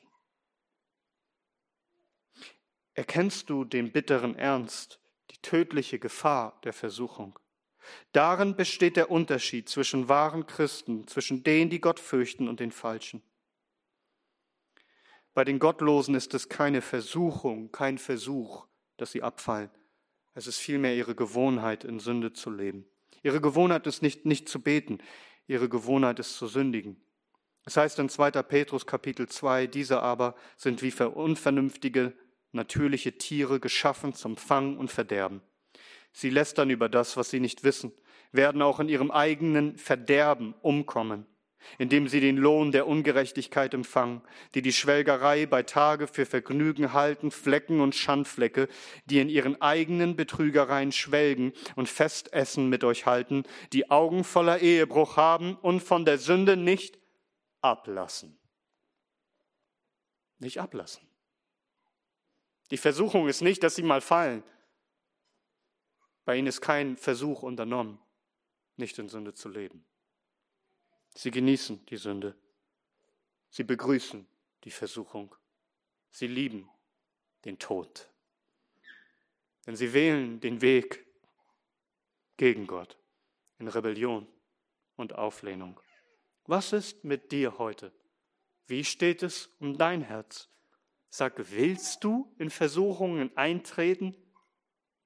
[2.93, 4.99] Erkennst du den bitteren Ernst,
[5.31, 7.39] die tödliche Gefahr der Versuchung?
[8.11, 13.23] Darin besteht der Unterschied zwischen wahren Christen, zwischen denen, die Gott fürchten und den Falschen.
[15.33, 18.67] Bei den Gottlosen ist es keine Versuchung, kein Versuch,
[19.01, 19.69] dass sie abfallen.
[20.33, 22.85] Es ist vielmehr ihre Gewohnheit, in Sünde zu leben.
[23.23, 24.99] Ihre Gewohnheit ist nicht, nicht zu beten.
[25.47, 27.01] Ihre Gewohnheit ist zu sündigen.
[27.65, 28.31] Es heißt in 2.
[28.43, 32.13] Petrus Kapitel 2, diese aber sind wie unvernünftige,
[32.51, 35.41] natürliche Tiere geschaffen zum Fang und Verderben.
[36.11, 37.91] Sie lästern über das, was sie nicht wissen,
[38.31, 41.25] werden auch in ihrem eigenen Verderben umkommen.
[41.77, 44.21] Indem sie den Lohn der Ungerechtigkeit empfangen,
[44.55, 48.67] die die Schwelgerei bei Tage für Vergnügen halten, Flecken und Schandflecke,
[49.05, 53.43] die in ihren eigenen Betrügereien schwelgen und Festessen mit euch halten,
[53.73, 56.99] die Augen voller Ehebruch haben und von der Sünde nicht
[57.61, 58.37] ablassen.
[60.39, 61.07] Nicht ablassen.
[62.71, 64.43] Die Versuchung ist nicht, dass sie mal fallen.
[66.25, 67.99] Bei ihnen ist kein Versuch unternommen,
[68.77, 69.85] nicht in Sünde zu leben.
[71.15, 72.35] Sie genießen die Sünde.
[73.49, 74.25] Sie begrüßen
[74.63, 75.35] die Versuchung.
[76.09, 76.69] Sie lieben
[77.45, 78.09] den Tod.
[79.65, 81.05] Denn sie wählen den Weg
[82.37, 82.97] gegen Gott
[83.59, 84.27] in Rebellion
[84.95, 85.79] und Auflehnung.
[86.45, 87.91] Was ist mit dir heute?
[88.67, 90.49] Wie steht es um dein Herz?
[91.09, 94.15] Sag, willst du in Versuchungen eintreten?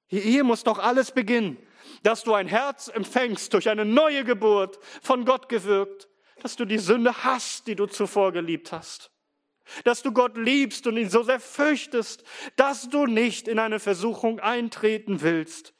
[0.08, 1.58] Hier muss doch alles beginnen,
[2.02, 6.08] dass du ein Herz empfängst durch eine neue Geburt, von Gott gewirkt,
[6.42, 9.10] dass du die Sünde hast, die du zuvor geliebt hast,
[9.84, 12.22] dass du Gott liebst und ihn so sehr fürchtest,
[12.54, 15.74] dass du nicht in eine Versuchung eintreten willst.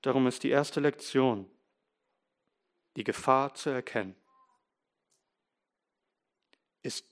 [0.00, 1.48] Darum ist die erste Lektion,
[2.96, 4.16] die Gefahr zu erkennen,
[6.82, 7.06] ist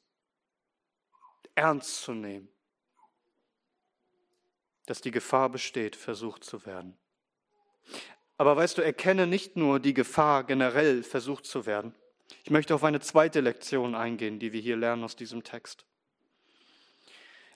[1.54, 2.49] ernst zu nehmen,
[4.90, 6.98] dass die Gefahr besteht, versucht zu werden.
[8.38, 11.94] Aber weißt du, erkenne nicht nur die Gefahr, generell versucht zu werden.
[12.42, 15.84] Ich möchte auf eine zweite Lektion eingehen, die wir hier lernen aus diesem Text.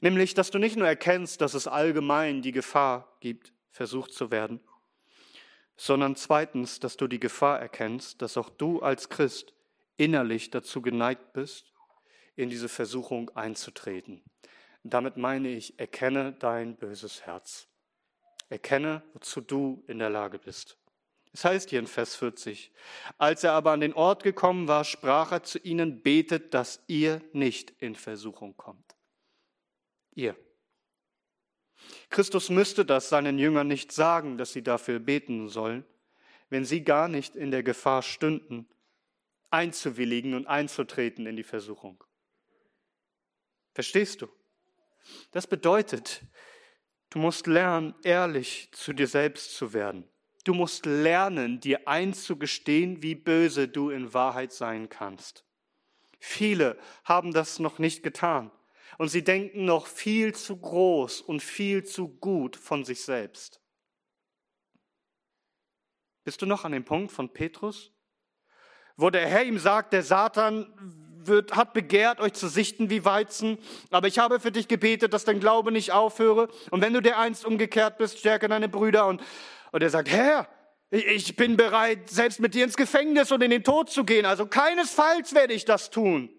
[0.01, 4.61] Nämlich, dass du nicht nur erkennst, dass es allgemein die Gefahr gibt, versucht zu werden,
[5.77, 9.55] sondern zweitens, dass du die Gefahr erkennst, dass auch du als Christ
[9.97, 11.73] innerlich dazu geneigt bist,
[12.37, 14.23] in diese Versuchung einzutreten.
[14.85, 17.67] Damit meine ich, erkenne dein böses Herz.
[18.51, 20.77] Erkenne, wozu du in der Lage bist.
[21.33, 22.71] Es heißt hier in Vers 40,
[23.19, 27.23] als er aber an den Ort gekommen war, sprach er zu ihnen, betet, dass ihr
[27.33, 28.95] nicht in Versuchung kommt.
[30.15, 30.37] Ihr.
[32.11, 35.85] Christus müsste das seinen Jüngern nicht sagen, dass sie dafür beten sollen,
[36.51, 38.69] wenn sie gar nicht in der Gefahr stünden,
[39.51, 42.05] einzuwilligen und einzutreten in die Versuchung.
[43.73, 44.29] Verstehst du?
[45.31, 46.23] Das bedeutet,
[47.11, 50.09] du musst lernen, ehrlich zu dir selbst zu werden.
[50.45, 55.45] Du musst lernen, dir einzugestehen, wie böse du in Wahrheit sein kannst.
[56.21, 58.51] Viele haben das noch nicht getan
[58.99, 63.61] und sie denken noch viel zu groß und viel zu gut von sich selbst.
[66.25, 67.93] Bist du noch an dem Punkt von Petrus,
[68.97, 70.73] wo der Herr ihm sagt, der Satan
[71.27, 73.59] wird, hat begehrt, euch zu sichten wie Weizen,
[73.91, 76.49] aber ich habe für dich gebetet, dass dein Glaube nicht aufhöre.
[76.71, 79.07] Und wenn du dir einst umgekehrt bist, stärke deine Brüder.
[79.07, 79.23] Und,
[79.73, 80.49] und er sagt, Herr,
[80.91, 84.27] ich bin bereit, selbst mit dir ins Gefängnis und in den Tod zu gehen.
[84.27, 86.31] Also keinesfalls werde ich das tun.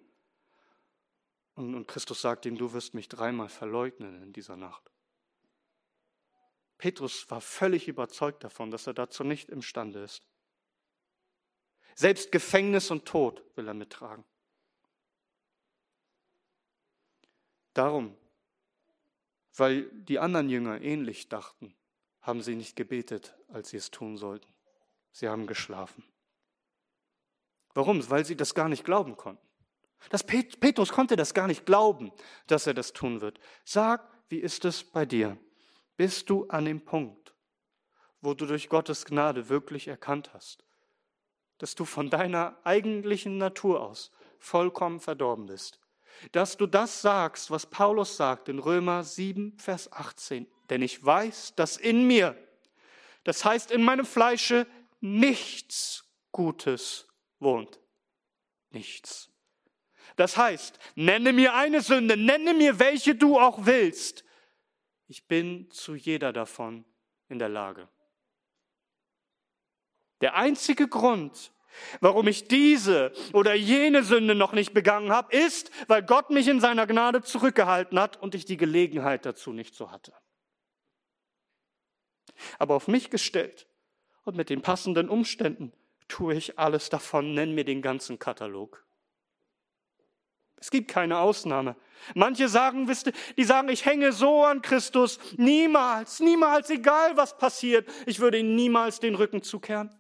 [1.56, 4.92] Und, und Christus sagt ihm, du wirst mich dreimal verleugnen in dieser Nacht.
[6.78, 10.28] Petrus war völlig überzeugt davon, dass er dazu nicht imstande ist.
[11.96, 14.26] Selbst Gefängnis und Tod will er mittragen.
[17.76, 18.16] Darum,
[19.58, 21.76] weil die anderen Jünger ähnlich dachten,
[22.22, 24.52] haben sie nicht gebetet, als sie es tun sollten.
[25.12, 26.04] Sie haben geschlafen.
[27.74, 28.10] Warum?
[28.10, 29.46] Weil sie das gar nicht glauben konnten.
[30.10, 32.12] Das Pet Petrus konnte das gar nicht glauben,
[32.48, 33.40] dass er das tun wird.
[33.66, 35.38] Sag, wie ist es bei dir?
[35.98, 37.34] Bist du an dem Punkt,
[38.22, 40.64] wo du durch Gottes Gnade wirklich erkannt hast,
[41.58, 45.80] dass du von deiner eigentlichen Natur aus vollkommen verdorben bist?
[46.32, 50.48] Dass du das sagst, was Paulus sagt in Römer 7, Vers 18.
[50.70, 52.36] Denn ich weiß, dass in mir,
[53.24, 54.68] das heißt in meinem Fleische,
[55.02, 57.08] nichts Gutes
[57.40, 57.80] wohnt.
[58.72, 59.30] Nichts.
[60.16, 64.24] Das heißt, nenne mir eine Sünde, nenne mir welche du auch willst.
[65.08, 66.86] Ich bin zu jeder davon
[67.30, 67.88] in der Lage.
[70.22, 71.52] Der einzige Grund,
[72.00, 76.60] warum ich diese oder jene Sünde noch nicht begangen habe, ist, weil Gott mich in
[76.60, 80.14] seiner Gnade zurückgehalten hat und ich die Gelegenheit dazu nicht so hatte.
[82.60, 83.68] Aber auf mich gestellt
[84.24, 85.72] und mit den passenden Umständen
[86.08, 88.86] tue ich alles davon, nenn mir den ganzen Katalog.
[90.58, 91.76] Es gibt keine Ausnahme.
[92.14, 97.38] Manche sagen, wisst ihr, die sagen, ich hänge so an Christus, niemals, niemals, egal was
[97.38, 99.94] passiert, ich würde ihm niemals den Rücken zukehren.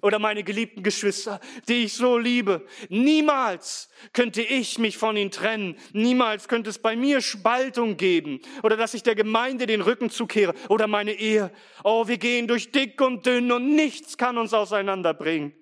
[0.00, 2.66] Oder meine geliebten Geschwister, die ich so liebe.
[2.88, 5.76] Niemals könnte ich mich von ihnen trennen.
[5.92, 8.40] Niemals könnte es bei mir Spaltung geben.
[8.62, 10.54] Oder dass ich der Gemeinde den Rücken zukehre.
[10.68, 11.52] Oder meine Ehe.
[11.84, 15.52] Oh, wir gehen durch dick und dünn und nichts kann uns auseinanderbringen.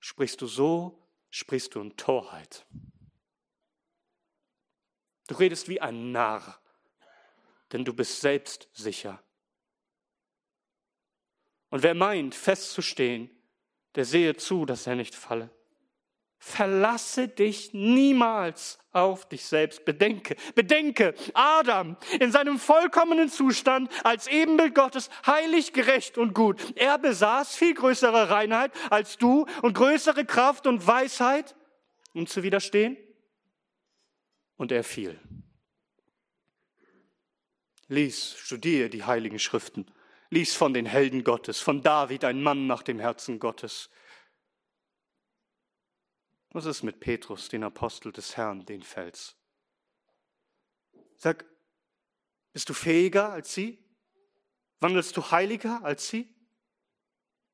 [0.00, 2.66] sprichst du so, sprichst du in Torheit.
[5.28, 6.60] Du redest wie ein Narr,
[7.72, 9.22] denn du bist selbstsicher.
[11.70, 13.30] Und wer meint, festzustehen,
[13.94, 15.50] der sehe zu, dass er nicht falle.
[16.42, 19.84] Verlasse dich niemals auf dich selbst.
[19.84, 26.76] Bedenke, bedenke, Adam in seinem vollkommenen Zustand als Ebenbild Gottes, heilig, gerecht und gut.
[26.76, 31.54] Er besaß viel größere Reinheit als du und größere Kraft und Weisheit,
[32.14, 32.96] um zu widerstehen.
[34.56, 35.20] Und er fiel.
[37.88, 39.84] Lies, studiere die heiligen Schriften.
[40.30, 43.90] Lies von den Helden Gottes, von David, ein Mann nach dem Herzen Gottes.
[46.52, 49.36] Was ist mit Petrus, den Apostel des Herrn, den Fels?
[51.16, 51.44] Sag,
[52.52, 53.78] bist du fähiger als sie?
[54.80, 56.32] Wandelst du heiliger als sie?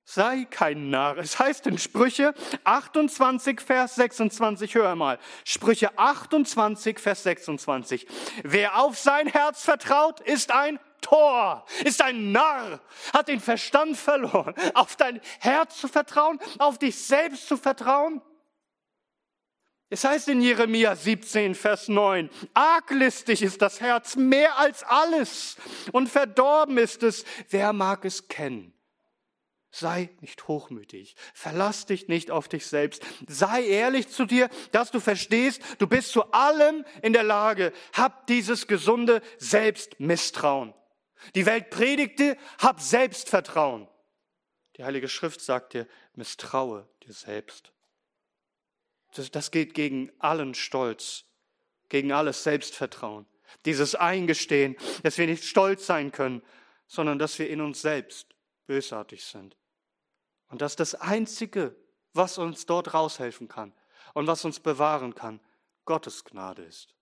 [0.05, 1.19] Sei kein Narr.
[1.19, 5.19] Es heißt in Sprüche 28, Vers 26, hör mal.
[5.45, 8.07] Sprüche 28, Vers 26.
[8.45, 12.81] Wer auf sein Herz vertraut, ist ein Tor, ist ein Narr,
[13.13, 14.55] hat den Verstand verloren.
[14.75, 18.21] Auf dein Herz zu vertrauen, auf dich selbst zu vertrauen.
[19.89, 25.57] Es heißt in Jeremia 17, Vers 9, arglistig ist das Herz mehr als alles
[25.93, 28.73] und verdorben ist es, wer mag es kennen?
[29.71, 34.99] Sei nicht hochmütig, verlass dich nicht auf dich selbst, sei ehrlich zu dir, dass du
[34.99, 40.75] verstehst, du bist zu allem in der Lage, hab dieses gesunde Selbstmisstrauen.
[41.35, 43.89] Die Welt predigte, hab Selbstvertrauen.
[44.77, 47.73] Die Heilige Schrift sagt dir, misstraue dir selbst.
[49.15, 51.25] Das, das geht gegen allen Stolz,
[51.89, 53.27] gegen alles Selbstvertrauen.
[53.65, 56.43] Dieses Eingestehen, dass wir nicht stolz sein können,
[56.87, 58.35] sondern dass wir in uns selbst
[58.67, 59.57] bösartig sind.
[60.49, 61.75] Und dass das Einzige,
[62.13, 63.73] was uns dort raushelfen kann
[64.15, 65.41] und was uns bewahren kann,
[65.85, 66.96] Gottes Gnade ist.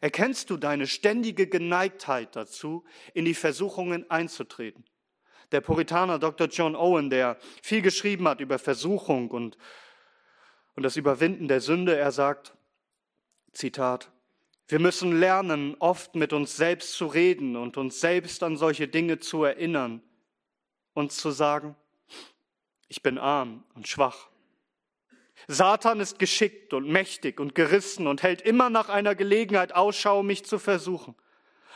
[0.00, 4.84] Erkennst du deine ständige Geneigtheit dazu, in die Versuchungen einzutreten?
[5.52, 6.48] Der Puritaner Dr.
[6.48, 9.56] John Owen, der viel geschrieben hat über Versuchung und
[10.76, 11.96] und das Überwinden der Sünde.
[11.96, 12.54] Er sagt,
[13.52, 14.12] Zitat,
[14.68, 19.18] wir müssen lernen, oft mit uns selbst zu reden und uns selbst an solche Dinge
[19.18, 20.02] zu erinnern
[20.92, 21.74] und zu sagen,
[22.88, 24.28] ich bin arm und schwach.
[25.48, 30.44] Satan ist geschickt und mächtig und gerissen und hält immer nach einer Gelegenheit Ausschau, mich
[30.44, 31.14] zu versuchen.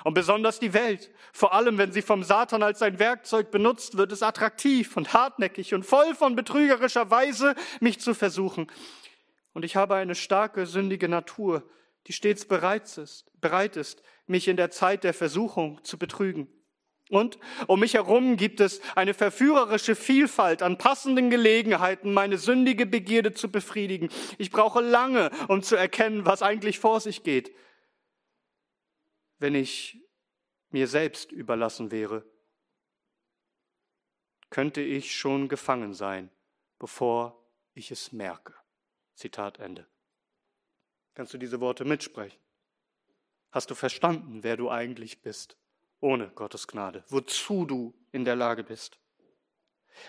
[0.03, 4.12] Und besonders die Welt, vor allem wenn sie vom Satan als ein Werkzeug benutzt wird,
[4.12, 8.66] ist attraktiv und hartnäckig und voll von betrügerischer Weise, mich zu versuchen.
[9.53, 11.68] Und ich habe eine starke, sündige Natur,
[12.07, 16.49] die stets bereit ist, bereit ist, mich in der Zeit der Versuchung zu betrügen.
[17.11, 23.35] Und um mich herum gibt es eine verführerische Vielfalt an passenden Gelegenheiten, meine sündige Begierde
[23.35, 24.09] zu befriedigen.
[24.38, 27.53] Ich brauche lange, um zu erkennen, was eigentlich vor sich geht
[29.40, 29.99] wenn ich
[30.68, 32.25] mir selbst überlassen wäre,
[34.51, 36.31] könnte ich schon gefangen sein,
[36.79, 37.42] bevor
[37.73, 38.55] ich es merke.
[39.14, 39.88] Zitat Ende.
[41.14, 42.38] Kannst du diese Worte mitsprechen?
[43.51, 45.57] Hast du verstanden, wer du eigentlich bist,
[46.01, 48.99] ohne Gottes Gnade, wozu du in der Lage bist?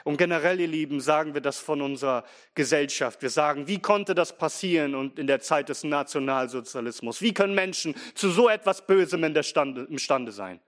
[0.04, 2.24] Und generell, ihr Lieben, sagen wir das von unserer
[2.56, 3.22] Gesellschaft.
[3.22, 7.22] Wir sagen, wie konnte das passieren und in der Zeit des Nationalsozialismus?
[7.22, 10.62] Wie können Menschen zu so etwas Bösem imstande sein?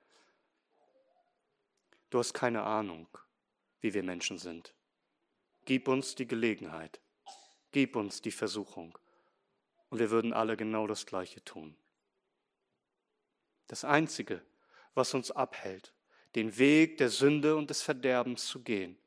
[2.09, 3.07] Du hast keine Ahnung,
[3.81, 4.73] wie wir Menschen sind.
[5.65, 6.99] Gib uns die Gelegenheit.
[7.71, 8.97] Gib uns die Versuchung.
[9.89, 11.75] Und wir würden alle genau das Gleiche tun.
[13.67, 14.41] Das Einzige,
[14.95, 15.93] was uns abhält,
[16.35, 18.97] den Weg der Sünde und des Verderbens zu gehen,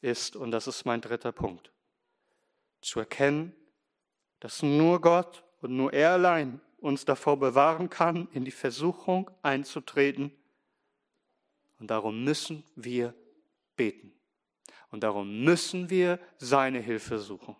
[0.00, 1.72] ist, und das ist mein dritter Punkt,
[2.80, 3.54] zu erkennen,
[4.40, 10.30] dass nur Gott und nur er allein uns davor bewahren kann, in die Versuchung einzutreten.
[11.78, 13.14] Und darum müssen wir
[13.76, 14.12] beten.
[14.90, 17.56] Und darum müssen wir seine Hilfe suchen.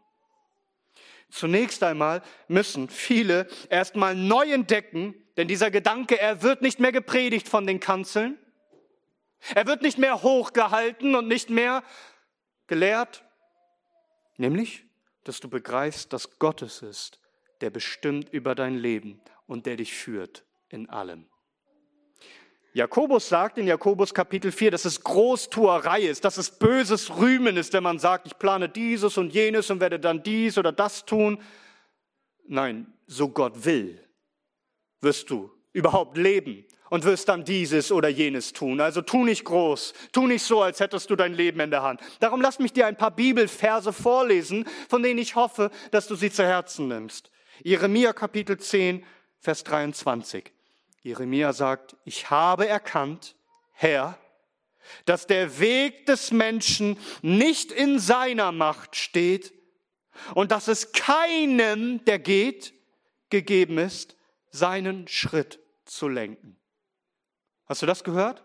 [1.29, 7.49] Zunächst einmal müssen viele erstmal neu entdecken, denn dieser Gedanke, er wird nicht mehr gepredigt
[7.49, 8.39] von den Kanzeln.
[9.55, 11.83] Er wird nicht mehr hochgehalten und nicht mehr
[12.67, 13.25] gelehrt,
[14.39, 14.85] nämlich,
[15.25, 17.21] dass du begreifst, dass Gott es ist,
[17.61, 21.27] der bestimmt über dein Leben und der dich führt in allem.
[22.73, 27.73] Jakobus sagt in Jakobus Kapitel 4, dass es Großtuerei ist, dass es böses Rühmen ist,
[27.73, 31.43] wenn man sagt, ich plane dieses und jenes und werde dann dies oder das tun.
[32.47, 34.06] Nein, so Gott will,
[35.01, 38.81] wirst du überhaupt leben und wirst dann dieses oder jenes tun.
[38.81, 42.01] Also tu nicht groß, tu nicht so, als hättest du dein Leben in der Hand.
[42.21, 46.31] Darum lass mich dir ein paar Bibelverse vorlesen, von denen ich hoffe, dass du sie
[46.31, 47.31] zu Herzen nimmst.
[47.63, 49.05] Jeremia Kapitel 10,
[49.41, 50.53] Vers 23.
[51.03, 53.37] Jeremia sagt, ich habe erkannt,
[53.73, 54.19] Herr,
[55.05, 59.53] dass der Weg des Menschen nicht in seiner Macht steht
[60.35, 62.73] und dass es keinem, der geht,
[63.31, 64.16] gegeben ist,
[64.57, 66.57] seinen Schritt zu lenken.
[67.67, 68.43] Hast du das gehört?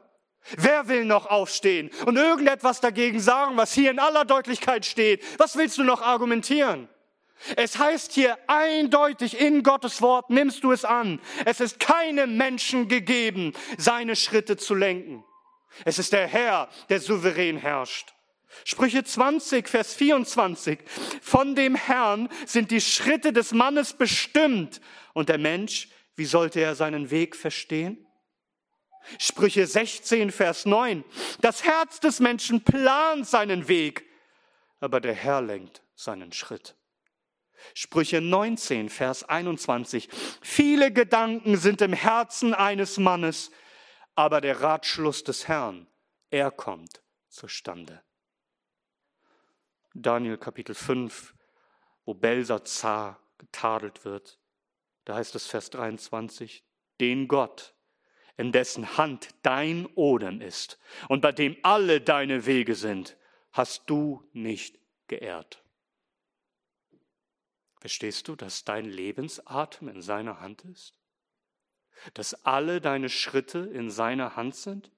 [0.58, 5.24] Wer will noch aufstehen und irgendetwas dagegen sagen, was hier in aller Deutlichkeit steht?
[5.40, 6.90] Was willst du noch argumentieren?
[7.56, 11.20] Es heißt hier eindeutig in Gottes Wort, nimmst du es an.
[11.46, 15.24] Es ist keinem Menschen gegeben, seine Schritte zu lenken.
[15.86, 18.14] Es ist der Herr, der souverän herrscht.
[18.66, 20.80] Sprüche 20, Vers 24.
[21.22, 24.82] Von dem Herrn sind die Schritte des Mannes bestimmt.
[25.14, 28.06] Und der Mensch, wie sollte er seinen Weg verstehen?
[29.18, 31.04] Sprüche 16, Vers 9.
[31.42, 34.06] Das Herz des Menschen plant seinen Weg,
[34.80, 36.76] aber der Herr lenkt seinen Schritt.
[37.74, 40.10] Sprüche 19, Vers 21.
[40.42, 43.52] Viele Gedanken sind im Herzen eines Mannes,
[44.16, 45.88] aber der Ratschluss des Herrn,
[46.30, 48.02] er kommt zustande.
[49.94, 51.34] Daniel Kapitel 5,
[52.06, 54.40] wo Belsazar getadelt wird,
[55.06, 56.64] da heißt es Vers 23,
[57.00, 57.74] den Gott,
[58.38, 60.80] in dessen Hand dein Odem ist
[61.10, 63.18] und bei dem alle deine Wege sind,
[63.52, 65.64] hast du nicht geehrt.
[67.80, 70.96] Verstehst du, dass dein Lebensatem in seiner Hand ist?
[72.14, 74.92] Dass alle deine Schritte in seiner Hand sind?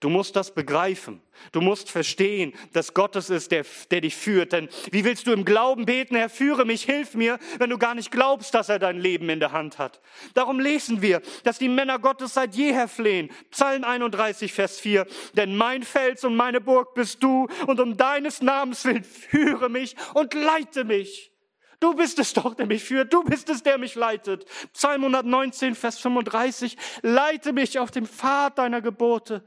[0.00, 1.22] Du musst das begreifen.
[1.52, 4.52] Du musst verstehen, dass Gott es ist, der, der dich führt.
[4.52, 7.94] Denn wie willst du im Glauben beten, Herr, führe mich, hilf mir, wenn du gar
[7.94, 10.00] nicht glaubst, dass er dein Leben in der Hand hat?
[10.34, 13.30] Darum lesen wir, dass die Männer Gottes seit jeher flehen.
[13.50, 15.06] Psalm 31, Vers 4.
[15.34, 19.96] Denn mein Fels und meine Burg bist du und um deines Namens willen führe mich
[20.14, 21.34] und leite mich.
[21.80, 23.12] Du bist es doch, der mich führt.
[23.12, 24.46] Du bist es, der mich leitet.
[24.72, 26.78] Psalm 119, Vers 35.
[27.02, 29.44] Leite mich auf dem Pfad deiner Gebote.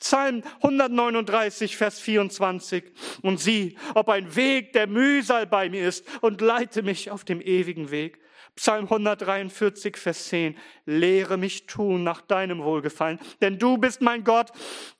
[0.00, 2.84] Psalm 139, Vers 24.
[3.22, 7.40] Und sieh, ob ein Weg der Mühsal bei mir ist und leite mich auf dem
[7.40, 8.20] ewigen Weg.
[8.54, 10.56] Psalm 143, Vers 10.
[10.84, 14.50] Lehre mich tun nach deinem Wohlgefallen, denn du bist mein Gott.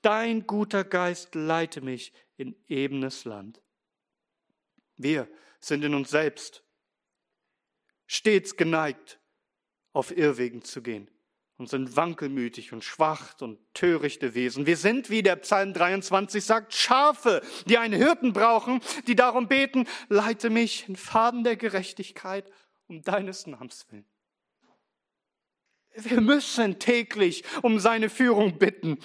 [0.01, 3.61] Dein guter Geist leite mich in ebenes Land.
[4.97, 5.27] Wir
[5.59, 6.63] sind in uns selbst
[8.05, 9.19] stets geneigt,
[9.91, 11.09] auf Irrwegen zu gehen
[11.57, 14.65] und sind wankelmütig und schwach und törichte Wesen.
[14.65, 19.87] Wir sind, wie der Psalm 23 sagt, Schafe, die einen Hirten brauchen, die darum beten,
[20.07, 22.49] leite mich in Faden der Gerechtigkeit
[22.87, 24.05] um deines Namens willen.
[25.95, 28.99] Wir müssen täglich um seine Führung bitten.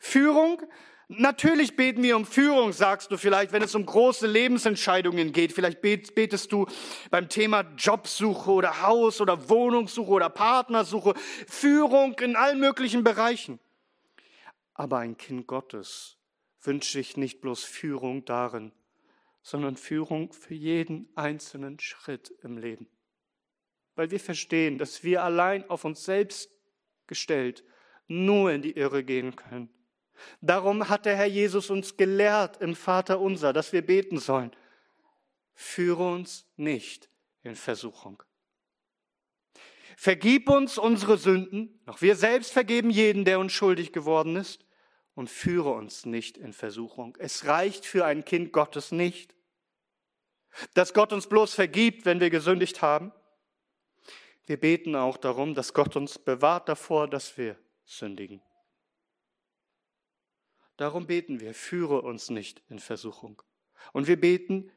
[0.00, 0.60] Führung
[1.08, 5.52] Natürlich beten wir um Führung, sagst du vielleicht, wenn es um große Lebensentscheidungen geht.
[5.52, 6.66] Vielleicht betest du
[7.10, 11.14] beim Thema Jobsuche oder Haus- oder Wohnungssuche oder Partnersuche.
[11.46, 13.60] Führung in allen möglichen Bereichen.
[14.74, 16.18] Aber ein Kind Gottes
[16.60, 18.72] wünscht sich nicht bloß Führung darin,
[19.42, 22.88] sondern Führung für jeden einzelnen Schritt im Leben.
[23.94, 26.50] Weil wir verstehen, dass wir allein auf uns selbst
[27.06, 27.62] gestellt
[28.08, 29.75] nur in die Irre gehen können.
[30.40, 34.50] Darum hat der Herr Jesus uns gelehrt im Vater unser, dass wir beten sollen.
[35.54, 37.08] Führe uns nicht
[37.42, 38.22] in Versuchung.
[39.96, 44.66] Vergib uns unsere Sünden, noch wir selbst vergeben jeden, der uns schuldig geworden ist,
[45.14, 47.16] und führe uns nicht in Versuchung.
[47.18, 49.34] Es reicht für ein Kind Gottes nicht,
[50.74, 53.12] dass Gott uns bloß vergibt, wenn wir gesündigt haben.
[54.44, 57.56] Wir beten auch darum, dass Gott uns bewahrt davor, dass wir
[57.86, 58.42] sündigen.
[60.76, 63.42] Darum beten wir, führe uns nicht in Versuchung.
[63.92, 64.70] Und wir beten,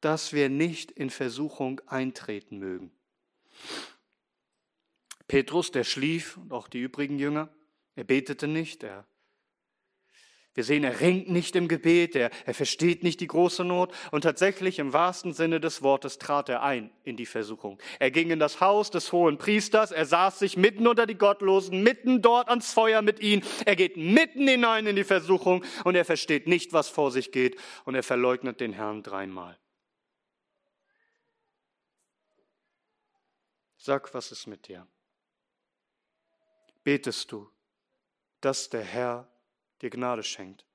[0.00, 2.90] dass wir nicht in Versuchung eintreten mögen.
[5.28, 7.48] Petrus, der schlief und auch die übrigen Jünger,
[7.94, 9.06] er betete nicht, er
[10.54, 14.22] wir sehen, er ringt nicht im Gebet, er, er versteht nicht die große Not und
[14.22, 17.78] tatsächlich im wahrsten Sinne des Wortes trat er ein in die Versuchung.
[18.00, 21.84] Er ging in das Haus des hohen Priesters, er saß sich mitten unter die Gottlosen,
[21.84, 26.04] mitten dort ans Feuer mit ihnen, er geht mitten hinein in die Versuchung und er
[26.04, 29.56] versteht nicht, was vor sich geht und er verleugnet den Herrn dreimal.
[33.76, 34.86] Sag, was ist mit dir?
[36.82, 37.48] Betest du,
[38.40, 39.30] dass der Herr
[39.82, 40.66] dir Gnade schenkt,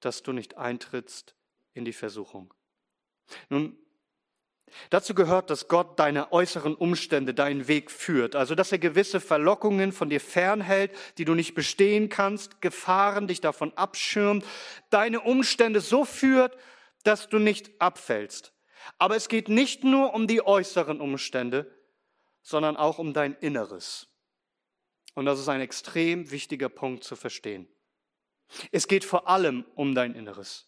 [0.00, 1.34] dass du nicht eintrittst
[1.74, 2.52] in die Versuchung.
[3.48, 3.78] Nun,
[4.90, 8.36] Dazu gehört, dass Gott deine äußeren Umstände, deinen Weg führt.
[8.36, 13.40] Also, dass er gewisse Verlockungen von dir fernhält, die du nicht bestehen kannst, Gefahren dich
[13.40, 14.44] davon abschirmt,
[14.90, 16.56] deine Umstände so führt,
[17.04, 18.52] dass du nicht abfällst.
[18.98, 21.74] Aber es geht nicht nur um die äußeren Umstände,
[22.42, 24.08] sondern auch um dein Inneres.
[25.14, 27.68] Und das ist ein extrem wichtiger Punkt zu verstehen.
[28.72, 30.66] Es geht vor allem um dein Inneres.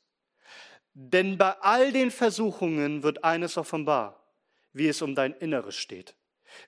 [0.93, 4.25] Denn bei all den Versuchungen wird eines offenbar,
[4.73, 6.15] wie es um dein Inneres steht.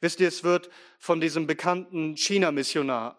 [0.00, 3.18] Wisst ihr, es wird von diesem bekannten China-Missionar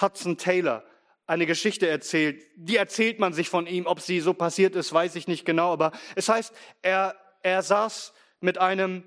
[0.00, 0.84] Hudson Taylor
[1.26, 2.44] eine Geschichte erzählt.
[2.56, 3.86] Die erzählt man sich von ihm.
[3.86, 5.72] Ob sie so passiert ist, weiß ich nicht genau.
[5.72, 9.04] Aber es heißt, er, er saß mit einem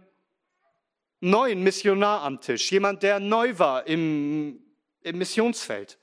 [1.19, 2.71] neuen Missionar am Tisch.
[2.71, 4.63] Jemand, der neu war im,
[5.01, 5.99] im Missionsfeld.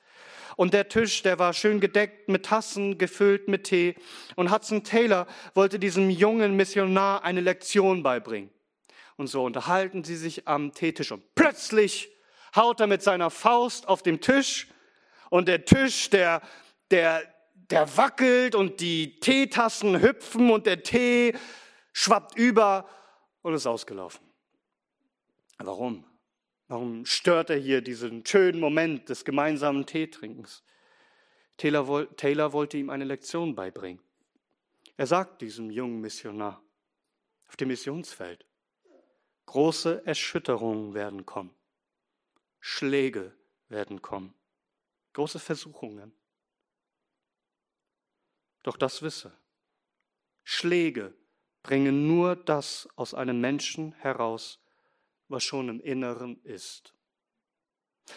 [0.56, 3.94] Und der Tisch, der war schön gedeckt mit Tassen, gefüllt mit Tee.
[4.36, 8.50] Und Hudson Taylor wollte diesem jungen Missionar eine Lektion beibringen.
[9.16, 11.12] Und so unterhalten sie sich am Teetisch.
[11.12, 12.10] Und plötzlich
[12.56, 14.68] haut er mit seiner Faust auf dem Tisch.
[15.30, 16.42] Und der Tisch, der,
[16.90, 17.22] der,
[17.70, 21.34] der wackelt und die Teetassen hüpfen und der Tee
[21.92, 22.88] schwappt über
[23.42, 24.26] und ist ausgelaufen.
[25.58, 26.04] Warum?
[26.68, 30.62] Warum stört er hier diesen schönen Moment des gemeinsamen Teetrinkens?
[31.56, 34.02] Taylor, Taylor wollte ihm eine Lektion beibringen.
[34.96, 36.62] Er sagt diesem jungen Missionar
[37.48, 38.46] auf dem Missionsfeld,
[39.46, 41.54] große Erschütterungen werden kommen,
[42.60, 43.36] Schläge
[43.68, 44.34] werden kommen,
[45.12, 46.12] große Versuchungen.
[48.62, 49.36] Doch das wisse,
[50.44, 51.14] Schläge
[51.62, 54.61] bringen nur das aus einem Menschen heraus,
[55.32, 56.94] was schon im Inneren ist.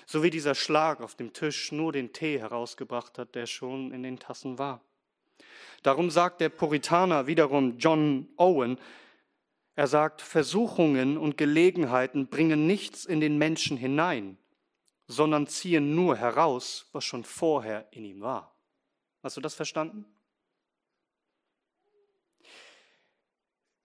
[0.06, 4.04] So wie dieser Schlag auf dem Tisch nur den Tee herausgebracht hat, der schon in
[4.04, 4.82] den Tassen war.
[5.84, 8.80] Darum sagt der Puritaner wiederum John Owen,
[9.76, 14.38] er sagt, Versuchungen und Gelegenheiten bringen nichts in den Menschen hinein,
[15.08, 18.56] sondern ziehen nur heraus, was schon vorher in ihm war.
[19.22, 20.06] Hast du das verstanden?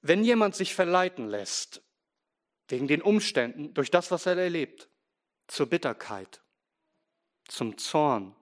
[0.00, 1.82] Wenn jemand sich verleiten lässt,
[2.70, 4.88] wegen den Umständen, durch das, was er erlebt,
[5.48, 6.42] zur Bitterkeit,
[7.46, 8.34] zum Zorn,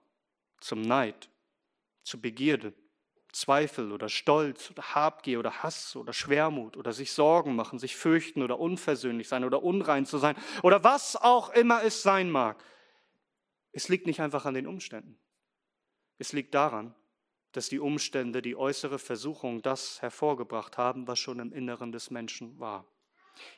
[0.59, 1.29] zum Neid,
[2.03, 2.73] zu Begierde,
[3.31, 8.41] Zweifel oder Stolz oder Habgier oder Hass oder Schwermut oder sich Sorgen machen, sich fürchten
[8.41, 12.63] oder unversöhnlich sein oder unrein zu sein oder was auch immer es sein mag.
[13.71, 15.19] Es liegt nicht einfach an den Umständen.
[16.17, 16.95] Es liegt daran,
[17.51, 22.59] dass die Umstände, die äußere Versuchung das hervorgebracht haben, was schon im Inneren des Menschen
[22.59, 22.87] war.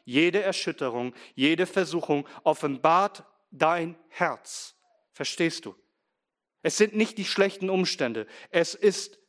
[0.04, 4.76] Jede Erschütterung, jede Versuchung offenbart dein Herz.
[5.12, 5.76] Verstehst du?
[6.64, 9.20] Es sind nicht die schlechten Umstände, es ist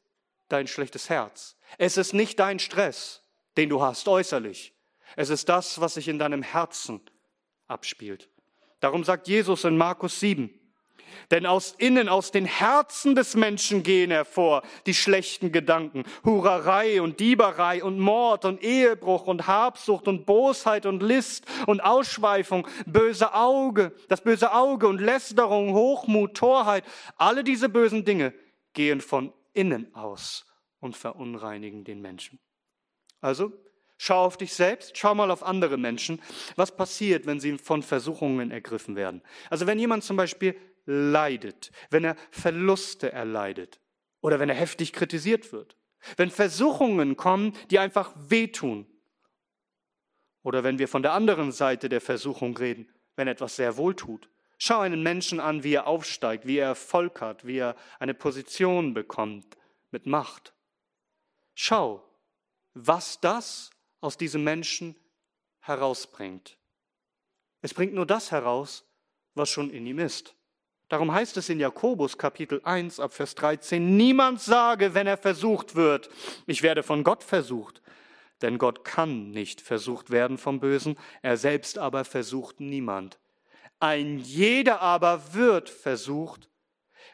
[0.49, 1.57] dein schlechtes Herz.
[1.79, 3.23] Es ist nicht dein Stress,
[3.57, 4.75] den du hast äußerlich.
[5.17, 7.01] Es ist das, was sich in deinem Herzen
[7.67, 8.29] abspielt.
[8.81, 10.51] Darum sagt Jesus in Markus 7,
[11.31, 16.05] denn aus innen, aus den Herzen des Menschen gehen hervor die schlechten Gedanken.
[16.25, 22.67] Hurerei und Dieberei und Mord und Ehebruch und Habsucht und Bosheit und List und Ausschweifung,
[22.87, 26.85] böse Auge, das böse Auge und Lästerung, Hochmut, Torheit.
[27.17, 28.35] Alle diese bösen Dinge
[28.73, 30.47] gehen von innen aus
[30.81, 32.39] und verunreinigen den Menschen.
[33.21, 33.53] Also,
[34.05, 36.21] Schau auf dich selbst, schau mal auf andere Menschen.
[36.57, 39.23] Was passiert, wenn sie von Versuchungen ergriffen werden?
[39.49, 43.81] Also wenn jemand zum Beispiel leidet, wenn er Verluste erleidet
[44.21, 45.77] oder wenn er heftig kritisiert wird,
[46.17, 48.87] wenn Versuchungen kommen, die einfach wehtun
[50.43, 54.29] oder wenn wir von der anderen Seite der Versuchung reden, wenn etwas sehr wohl tut.
[54.59, 58.95] Schau einen Menschen an, wie er aufsteigt, wie er Erfolg hat, wie er eine Position
[58.95, 59.57] bekommt
[59.91, 60.55] mit Macht.
[61.55, 62.03] Schau,
[62.75, 63.71] was das
[64.01, 64.97] aus diesem Menschen
[65.61, 66.59] herausbringt.
[67.61, 68.85] Es bringt nur das heraus,
[69.35, 70.35] was schon in ihm ist.
[70.93, 75.75] Darum heißt es in Jakobus Kapitel 1 ab Vers 13, niemand sage, wenn er versucht
[75.75, 76.11] wird,
[76.47, 77.81] ich werde von Gott versucht.
[78.43, 83.19] Denn Gott kann nicht versucht werden vom Bösen, er selbst aber versucht niemand.
[83.81, 86.51] Ein jeder aber wird versucht,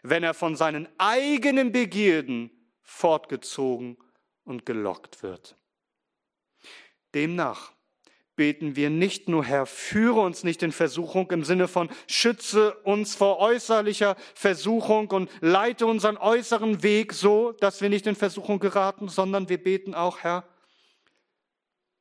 [0.03, 2.51] wenn er von seinen eigenen Begierden
[2.83, 3.97] fortgezogen
[4.43, 5.57] und gelockt wird.
[7.14, 7.74] Demnach
[8.39, 13.16] beten wir nicht nur, Herr, führe uns nicht in Versuchung im Sinne von schütze uns
[13.16, 19.09] vor äußerlicher Versuchung und leite unseren äußeren Weg so, dass wir nicht in Versuchung geraten,
[19.09, 20.45] sondern wir beten auch, Herr,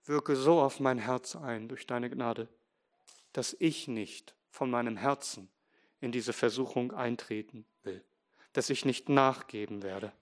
[0.06, 2.48] wirke so auf mein Herz ein durch deine Gnade,
[3.34, 5.50] dass ich nicht von meinem Herzen
[6.02, 8.04] in diese Versuchung eintreten will,
[8.54, 10.14] dass ich nicht nachgeben werde.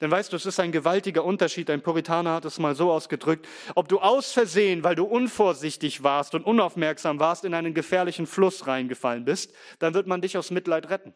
[0.00, 3.46] Denn weißt du, es ist ein gewaltiger Unterschied, ein Puritaner hat es mal so ausgedrückt,
[3.74, 8.66] ob du aus Versehen, weil du unvorsichtig warst und unaufmerksam warst, in einen gefährlichen Fluss
[8.66, 11.14] reingefallen bist, dann wird man dich aus Mitleid retten.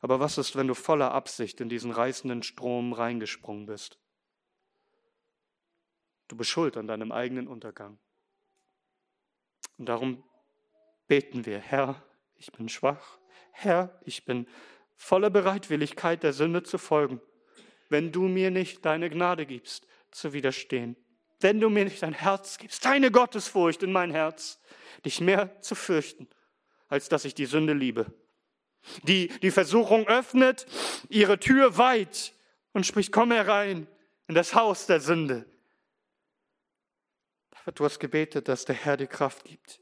[0.00, 3.98] Aber was ist, wenn du voller Absicht in diesen reißenden Strom reingesprungen bist?
[6.26, 7.98] Du bist schuld an deinem eigenen Untergang.
[9.78, 10.24] Und darum
[11.06, 12.02] beten wir, Herr,
[12.36, 13.18] ich bin schwach,
[13.52, 14.48] Herr, ich bin
[14.96, 17.20] voller Bereitwilligkeit der Sünde zu folgen,
[17.88, 20.96] wenn du mir nicht deine Gnade gibst, zu widerstehen.
[21.40, 24.60] Wenn du mir nicht dein Herz gibst, deine Gottesfurcht in mein Herz,
[25.04, 26.28] dich mehr zu fürchten,
[26.88, 28.06] als dass ich die Sünde liebe.
[29.04, 30.66] Die die Versuchung öffnet,
[31.08, 32.32] ihre Tür weit
[32.72, 33.86] und spricht, komm herein
[34.28, 35.46] in das Haus der Sünde.
[37.74, 39.80] Du hast gebetet, dass der Herr dir Kraft gibt,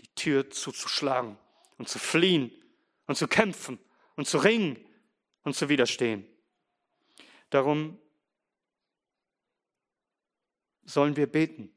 [0.00, 1.38] die Tür zuzuschlagen
[1.76, 2.52] und zu fliehen
[3.06, 3.78] und zu kämpfen
[4.16, 4.78] und zu ringen
[5.44, 6.26] und zu widerstehen.
[7.50, 8.00] Darum
[10.84, 11.72] sollen wir beten,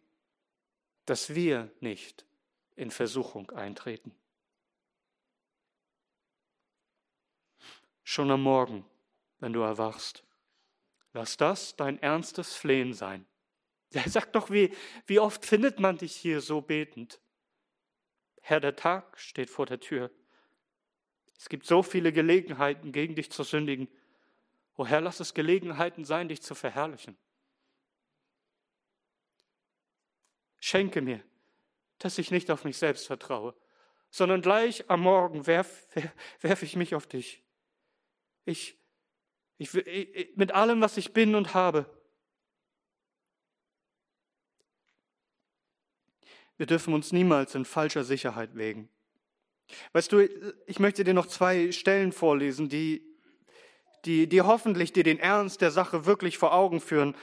[1.05, 2.25] dass wir nicht
[2.75, 4.15] in Versuchung eintreten.
[8.03, 8.85] Schon am Morgen,
[9.39, 10.23] wenn du erwachst,
[11.13, 13.25] lass das dein ernstes Flehen sein.
[13.91, 14.71] Er sagt doch, wie,
[15.07, 17.19] wie oft findet man dich hier so betend?
[18.41, 20.11] Herr, der Tag steht vor der Tür.
[21.39, 23.87] Es gibt so viele Gelegenheiten, gegen dich zu sündigen.
[24.75, 27.17] O Herr, lass es Gelegenheiten sein, dich zu verherrlichen.
[30.59, 31.23] Schenke mir,
[31.97, 33.55] dass ich nicht auf mich selbst vertraue,
[34.09, 36.11] sondern gleich am Morgen werfe
[36.41, 37.41] werf ich mich auf dich.
[38.43, 38.77] Ich,
[39.57, 41.89] ich, ich, mit allem, was ich bin und habe.
[46.57, 48.89] Wir dürfen uns niemals in falscher Sicherheit wägen.
[49.93, 50.27] Weißt du,
[50.67, 53.03] ich möchte dir noch zwei Stellen vorlesen, die,
[54.05, 57.15] die, die hoffentlich dir den Ernst der Sache wirklich vor Augen führen.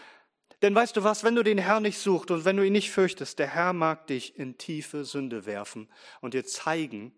[0.62, 2.90] Denn weißt du was, wenn du den Herrn nicht suchst und wenn du ihn nicht
[2.90, 5.88] fürchtest, der Herr mag dich in tiefe Sünde werfen
[6.20, 7.12] und dir zeigen,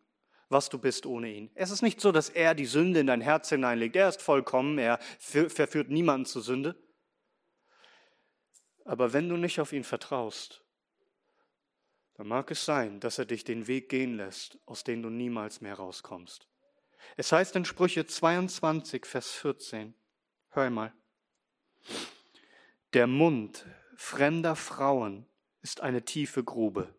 [0.49, 1.51] was du bist ohne ihn.
[1.55, 3.97] Es ist nicht so, dass er die Sünde in dein Herz hineinlegt.
[3.97, 6.75] Er ist vollkommen, er verführt niemanden zur Sünde.
[8.85, 10.65] Aber wenn du nicht auf ihn vertraust,
[12.19, 15.61] dann mag es sein, dass er dich den Weg gehen lässt, aus dem du niemals
[15.61, 16.49] mehr rauskommst.
[17.17, 19.95] Es heißt in Sprüche 22, Vers 14,
[20.51, 20.93] hör mal,
[22.93, 23.65] der Mund
[23.95, 25.27] fremder Frauen
[25.63, 26.93] ist eine tiefe Grube.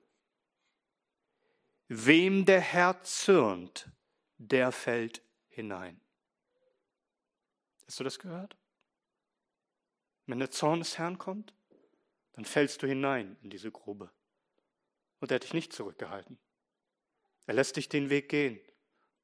[1.89, 3.91] Wem der Herr zürnt,
[4.37, 5.99] der fällt hinein.
[7.85, 8.55] Hast du das gehört?
[10.27, 11.53] Wenn der Zorn des Herrn kommt,
[12.33, 14.11] dann fällst du hinein in diese Grube.
[15.19, 16.37] Und er hat dich nicht zurückgehalten.
[17.45, 18.59] Er lässt dich den Weg gehen,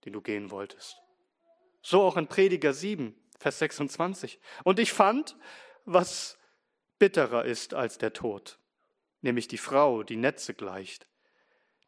[0.03, 0.97] den du gehen wolltest.
[1.81, 4.39] So auch in Prediger 7, Vers 26.
[4.63, 5.37] Und ich fand,
[5.85, 6.37] was
[6.97, 8.59] bitterer ist als der Tod,
[9.21, 11.07] nämlich die Frau, die Netze gleicht,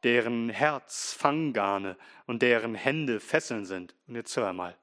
[0.03, 1.97] deren Herz Fanggarne
[2.27, 3.95] und deren Hände Fesseln sind.
[4.07, 4.77] Und jetzt hör mal.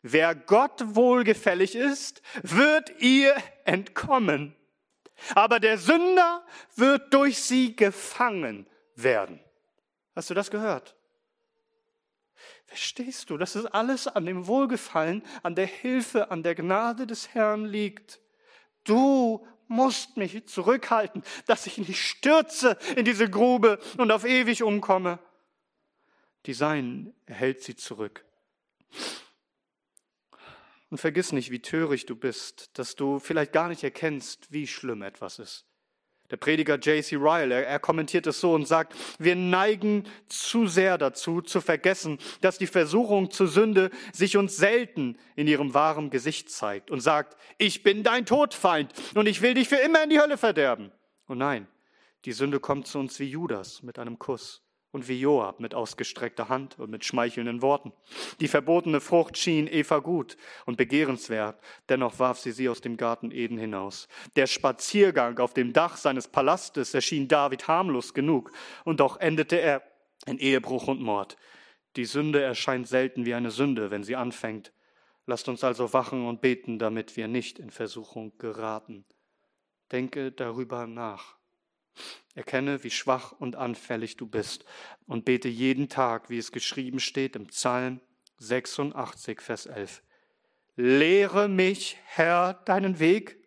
[0.00, 4.56] Wer Gott wohlgefällig ist, wird ihr entkommen
[5.34, 6.44] aber der Sünder
[6.76, 8.66] wird durch sie gefangen
[8.96, 9.40] werden.
[10.14, 10.96] Hast du das gehört?
[12.66, 17.34] Verstehst du, dass es alles an dem Wohlgefallen, an der Hilfe, an der Gnade des
[17.34, 18.20] Herrn liegt?
[18.84, 25.18] Du musst mich zurückhalten, dass ich nicht stürze in diese Grube und auf ewig umkomme.
[26.46, 28.24] Die Sein hält sie zurück.
[30.92, 35.00] Und vergiss nicht, wie töricht du bist, dass du vielleicht gar nicht erkennst, wie schlimm
[35.00, 35.64] etwas ist.
[36.30, 37.16] Der Prediger J.C.
[37.16, 42.18] Ryle, er, er kommentiert es so und sagt, wir neigen zu sehr dazu, zu vergessen,
[42.42, 47.38] dass die Versuchung zur Sünde sich uns selten in ihrem wahren Gesicht zeigt und sagt,
[47.56, 50.92] ich bin dein Todfeind und ich will dich für immer in die Hölle verderben.
[51.26, 51.68] Und nein,
[52.26, 54.62] die Sünde kommt zu uns wie Judas mit einem Kuss
[54.92, 57.92] und wie Joab mit ausgestreckter Hand und mit schmeichelnden Worten.
[58.40, 60.36] Die verbotene Frucht schien Eva gut
[60.66, 64.06] und begehrenswert, dennoch warf sie sie aus dem Garten Eden hinaus.
[64.36, 68.52] Der Spaziergang auf dem Dach seines Palastes erschien David harmlos genug,
[68.84, 69.82] und doch endete er
[70.26, 71.36] in Ehebruch und Mord.
[71.96, 74.72] Die Sünde erscheint selten wie eine Sünde, wenn sie anfängt.
[75.26, 79.04] Lasst uns also wachen und beten, damit wir nicht in Versuchung geraten.
[79.90, 81.36] Denke darüber nach.
[82.34, 84.64] Erkenne, wie schwach und anfällig du bist
[85.06, 88.00] und bete jeden Tag, wie es geschrieben steht im Psalm
[88.38, 90.02] 86, Vers 11.
[90.76, 93.38] Lehre mich, Herr, deinen Weg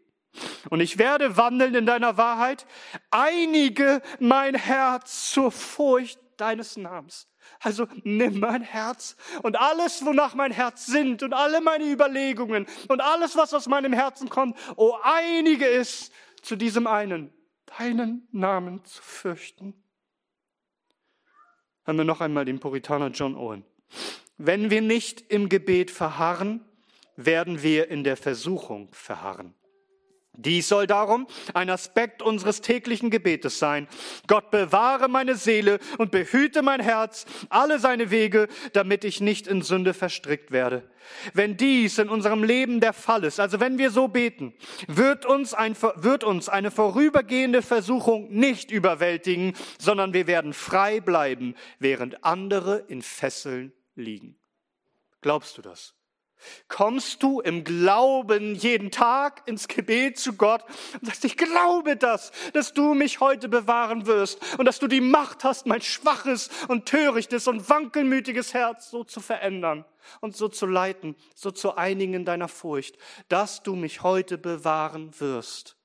[0.70, 2.66] und ich werde wandeln in deiner Wahrheit.
[3.10, 7.28] Einige mein Herz zur Furcht deines Namens.
[7.60, 13.02] Also nimm mein Herz und alles, wonach mein Herz sinnt und alle meine Überlegungen und
[13.02, 17.34] alles, was aus meinem Herzen kommt, oh, einige ist zu diesem einen,
[17.66, 19.74] deinen Namen zu fürchten.
[21.86, 23.64] Haben wir noch einmal den Puritaner John Owen.
[24.38, 26.66] Wenn wir nicht im Gebet verharren,
[27.16, 29.54] werden wir in der Versuchung verharren.
[30.38, 33.88] Dies soll darum ein Aspekt unseres täglichen Gebetes sein.
[34.28, 39.62] Gott bewahre meine Seele und behüte mein Herz, alle seine Wege, damit ich nicht in
[39.62, 40.84] Sünde verstrickt werde.
[41.34, 44.54] Wenn dies in unserem Leben der Fall ist, also wenn wir so beten,
[44.88, 51.56] wird uns, ein, wird uns eine vorübergehende Versuchung nicht überwältigen, sondern wir werden frei bleiben,
[51.80, 54.36] während andere in Fesseln liegen.
[55.22, 55.96] Glaubst du das?
[56.68, 60.64] Kommst du im Glauben jeden Tag ins Gebet zu Gott
[60.94, 65.02] und sagst, ich glaube das, dass du mich heute bewahren wirst und dass du die
[65.02, 69.86] Macht hast, mein schwaches und törichtes und wankelmütiges Herz so zu verändern
[70.22, 72.98] und so zu leiten, so zu einigen in deiner Furcht,
[73.30, 75.78] dass du mich heute bewahren wirst.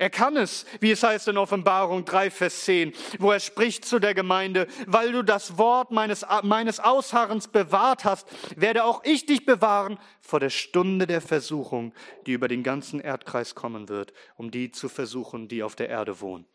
[0.00, 3.98] Er kann es, wie es heißt in Offenbarung 3, Vers 10, wo er spricht zu
[3.98, 9.44] der Gemeinde, weil du das Wort meines, meines Ausharrens bewahrt hast, werde auch ich dich
[9.44, 11.92] bewahren vor der Stunde der Versuchung,
[12.26, 16.20] die über den ganzen Erdkreis kommen wird, um die zu versuchen, die auf der Erde
[16.20, 16.46] wohnen.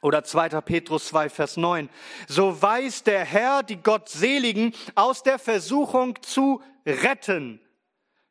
[0.00, 0.60] Oder 2.
[0.62, 1.90] Petrus 2, Vers 9.
[2.28, 7.60] So weiß der Herr die Gottseligen aus der Versuchung zu retten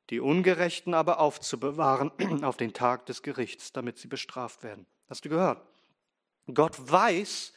[0.10, 2.12] die Ungerechten aber aufzubewahren
[2.44, 4.86] auf den Tag des Gerichts, damit sie bestraft werden.
[5.10, 5.62] Hast du gehört?
[6.54, 7.54] Gott weiß,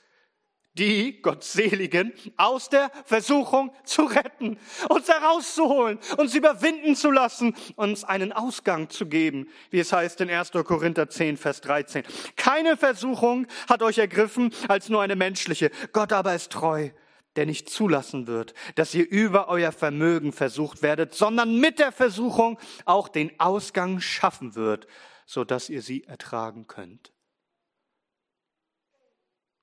[0.74, 4.56] die Gottseligen aus der Versuchung zu retten,
[4.88, 10.30] uns herauszuholen, uns überwinden zu lassen, uns einen Ausgang zu geben, wie es heißt in
[10.30, 10.52] 1.
[10.64, 12.04] Korinther 10, Vers 13.
[12.36, 15.70] Keine Versuchung hat euch ergriffen als nur eine menschliche.
[15.92, 16.90] Gott aber ist treu
[17.36, 22.58] der nicht zulassen wird, dass ihr über euer Vermögen versucht werdet, sondern mit der Versuchung
[22.84, 24.86] auch den Ausgang schaffen wird,
[25.26, 27.12] so dass ihr sie ertragen könnt.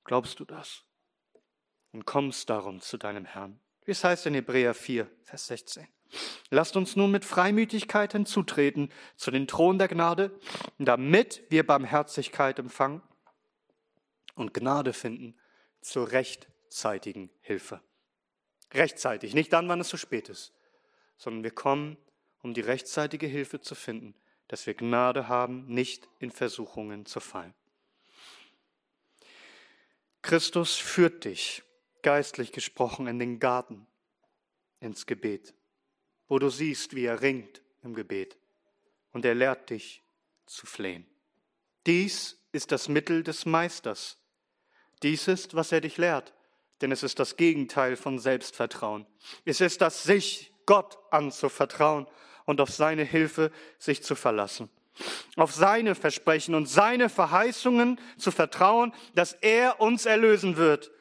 [0.05, 0.84] Glaubst du das?
[1.91, 3.59] Und kommst darum zu deinem Herrn.
[3.84, 5.88] Wie es heißt in Hebräer 4, Vers 16.
[6.49, 10.39] Lasst uns nun mit Freimütigkeit hinzutreten zu den Thron der Gnade,
[10.78, 13.01] damit wir Barmherzigkeit empfangen
[14.36, 15.38] und Gnade finden
[15.82, 17.82] zur Recht rechtzeitigen Hilfe.
[18.74, 20.53] Rechtzeitig, nicht dann, wann es zu spät ist,
[21.18, 21.97] sondern wir kommen,
[22.41, 24.13] um die rechtzeitige Hilfe zu finden,
[24.49, 27.53] dass wir Gnade haben, nicht in Versuchungen zu fallen.
[30.22, 31.63] Christus führt dich,
[32.01, 33.88] geistlich gesprochen, in den Garten,
[34.82, 35.53] ins Gebet,
[36.28, 38.38] wo du siehst, wie er ringt im Gebet,
[39.13, 40.03] und er lehrt dich
[40.45, 41.07] zu flehen.
[41.86, 44.18] Dies ist das Mittel des Meisters.
[45.01, 46.34] Dies ist, was er dich lehrt
[46.82, 49.05] denn es ist das Gegenteil von Selbstvertrauen.
[49.45, 52.07] Es ist das sich Gott anzuvertrauen
[52.45, 54.69] und auf seine Hilfe sich zu verlassen.
[55.36, 60.91] Auf seine Versprechen und seine Verheißungen zu vertrauen, dass er uns erlösen wird,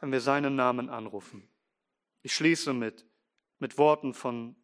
[0.00, 1.48] wenn wir seinen Namen anrufen.
[2.22, 3.06] Ich schließe mit,
[3.58, 4.54] mit Worten von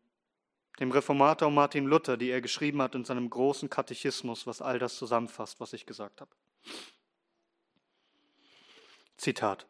[0.81, 4.97] dem Reformator Martin Luther, die er geschrieben hat in seinem großen Katechismus, was all das
[4.97, 6.31] zusammenfasst, was ich gesagt habe.
[9.17, 9.67] Zitat.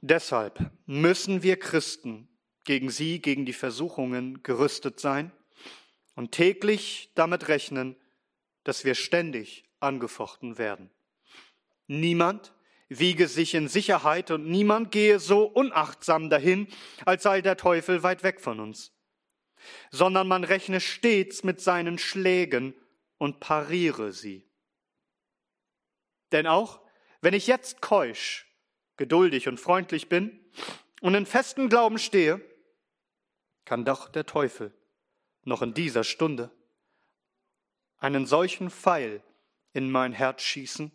[0.00, 2.28] Deshalb müssen wir Christen
[2.64, 5.32] gegen sie, gegen die Versuchungen gerüstet sein
[6.14, 7.96] und täglich damit rechnen,
[8.64, 10.90] dass wir ständig angefochten werden.
[11.86, 12.52] Niemand
[12.88, 16.68] wiege sich in Sicherheit und niemand gehe so unachtsam dahin,
[17.04, 18.92] als sei der Teufel weit weg von uns,
[19.90, 22.74] sondern man rechne stets mit seinen Schlägen
[23.18, 24.46] und pariere sie.
[26.32, 26.85] Denn auch
[27.26, 28.46] wenn ich jetzt keusch,
[28.96, 30.38] geduldig und freundlich bin
[31.00, 32.40] und in festem Glauben stehe,
[33.64, 34.72] kann doch der Teufel
[35.42, 36.52] noch in dieser Stunde
[37.98, 39.24] einen solchen Pfeil
[39.72, 40.92] in mein Herz schießen,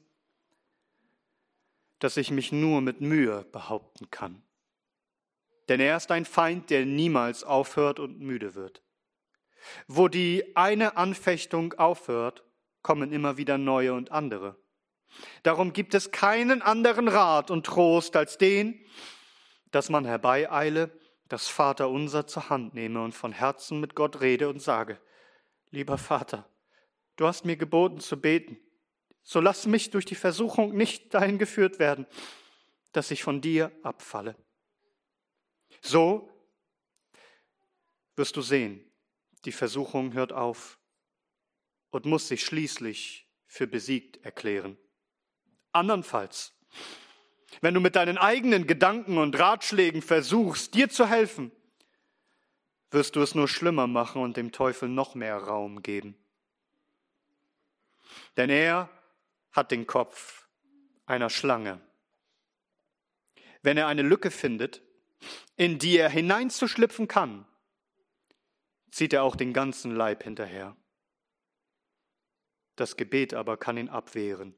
[1.99, 4.41] dass ich mich nur mit Mühe behaupten kann.
[5.67, 8.81] Denn er ist ein Feind, der niemals aufhört und müde wird.
[9.85, 12.45] Wo die eine Anfechtung aufhört,
[12.83, 14.60] kommen immer wieder neue und andere.
[15.43, 18.85] Darum gibt es keinen anderen Rat und Trost als den,
[19.71, 20.91] dass man herbeieile,
[21.27, 24.99] das Vaterunser zur Hand nehme und von Herzen mit Gott rede und sage,
[25.69, 26.49] lieber Vater,
[27.15, 28.59] du hast mir geboten zu beten,
[29.23, 32.05] so lass mich durch die Versuchung nicht dahin geführt werden,
[32.91, 34.35] dass ich von dir abfalle.
[35.81, 36.29] So
[38.15, 38.91] wirst du sehen,
[39.45, 40.79] die Versuchung hört auf
[41.91, 44.77] und muss sich schließlich für besiegt erklären.
[45.71, 46.53] Andernfalls,
[47.61, 51.51] wenn du mit deinen eigenen Gedanken und Ratschlägen versuchst, dir zu helfen,
[52.89, 56.17] wirst du es nur schlimmer machen und dem Teufel noch mehr Raum geben.
[58.37, 58.89] Denn er
[59.51, 60.47] hat den Kopf
[61.05, 61.81] einer Schlange.
[63.61, 64.81] Wenn er eine Lücke findet,
[65.55, 67.45] in die er hineinzuschlüpfen kann,
[68.89, 70.75] zieht er auch den ganzen Leib hinterher.
[72.75, 74.55] Das Gebet aber kann ihn abwehren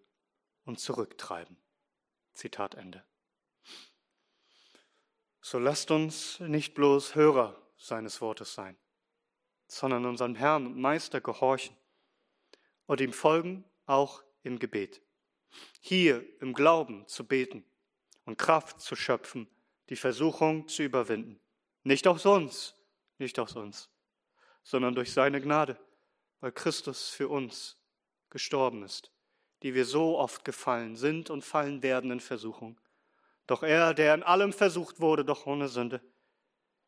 [0.65, 1.57] und zurücktreiben.
[2.33, 3.03] Zitat Ende.
[5.41, 8.77] So lasst uns nicht bloß Hörer seines Wortes sein,
[9.67, 11.75] sondern unserem Herrn und Meister gehorchen
[12.85, 15.01] und ihm folgen, auch im Gebet.
[15.81, 17.65] Hier im Glauben zu beten
[18.25, 19.49] und Kraft zu schöpfen,
[19.89, 21.39] die Versuchung zu überwinden.
[21.83, 22.75] Nicht aus uns,
[23.17, 23.89] nicht aus uns,
[24.63, 25.77] sondern durch seine Gnade,
[26.39, 27.77] weil Christus für uns
[28.29, 29.12] gestorben ist,
[29.63, 32.79] die wir so oft gefallen sind und fallen werden in Versuchung.
[33.47, 36.01] Doch er, der in allem versucht wurde, doch ohne Sünde,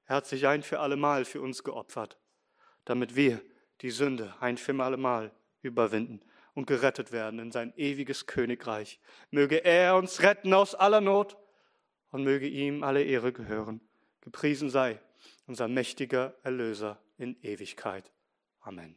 [0.06, 2.20] er hat sich ein für allemal für uns geopfert,
[2.84, 3.42] damit wir
[3.82, 6.22] die Sünde ein für allemal überwinden
[6.54, 9.00] und gerettet werden in sein ewiges Königreich.
[9.32, 11.38] Möge er uns retten aus aller Not
[12.12, 13.82] und möge ihm alle Ehre gehören.
[14.22, 15.00] Gepriesen sei
[15.48, 18.12] unser mächtiger Erlöser in Ewigkeit.
[18.62, 18.96] Amen.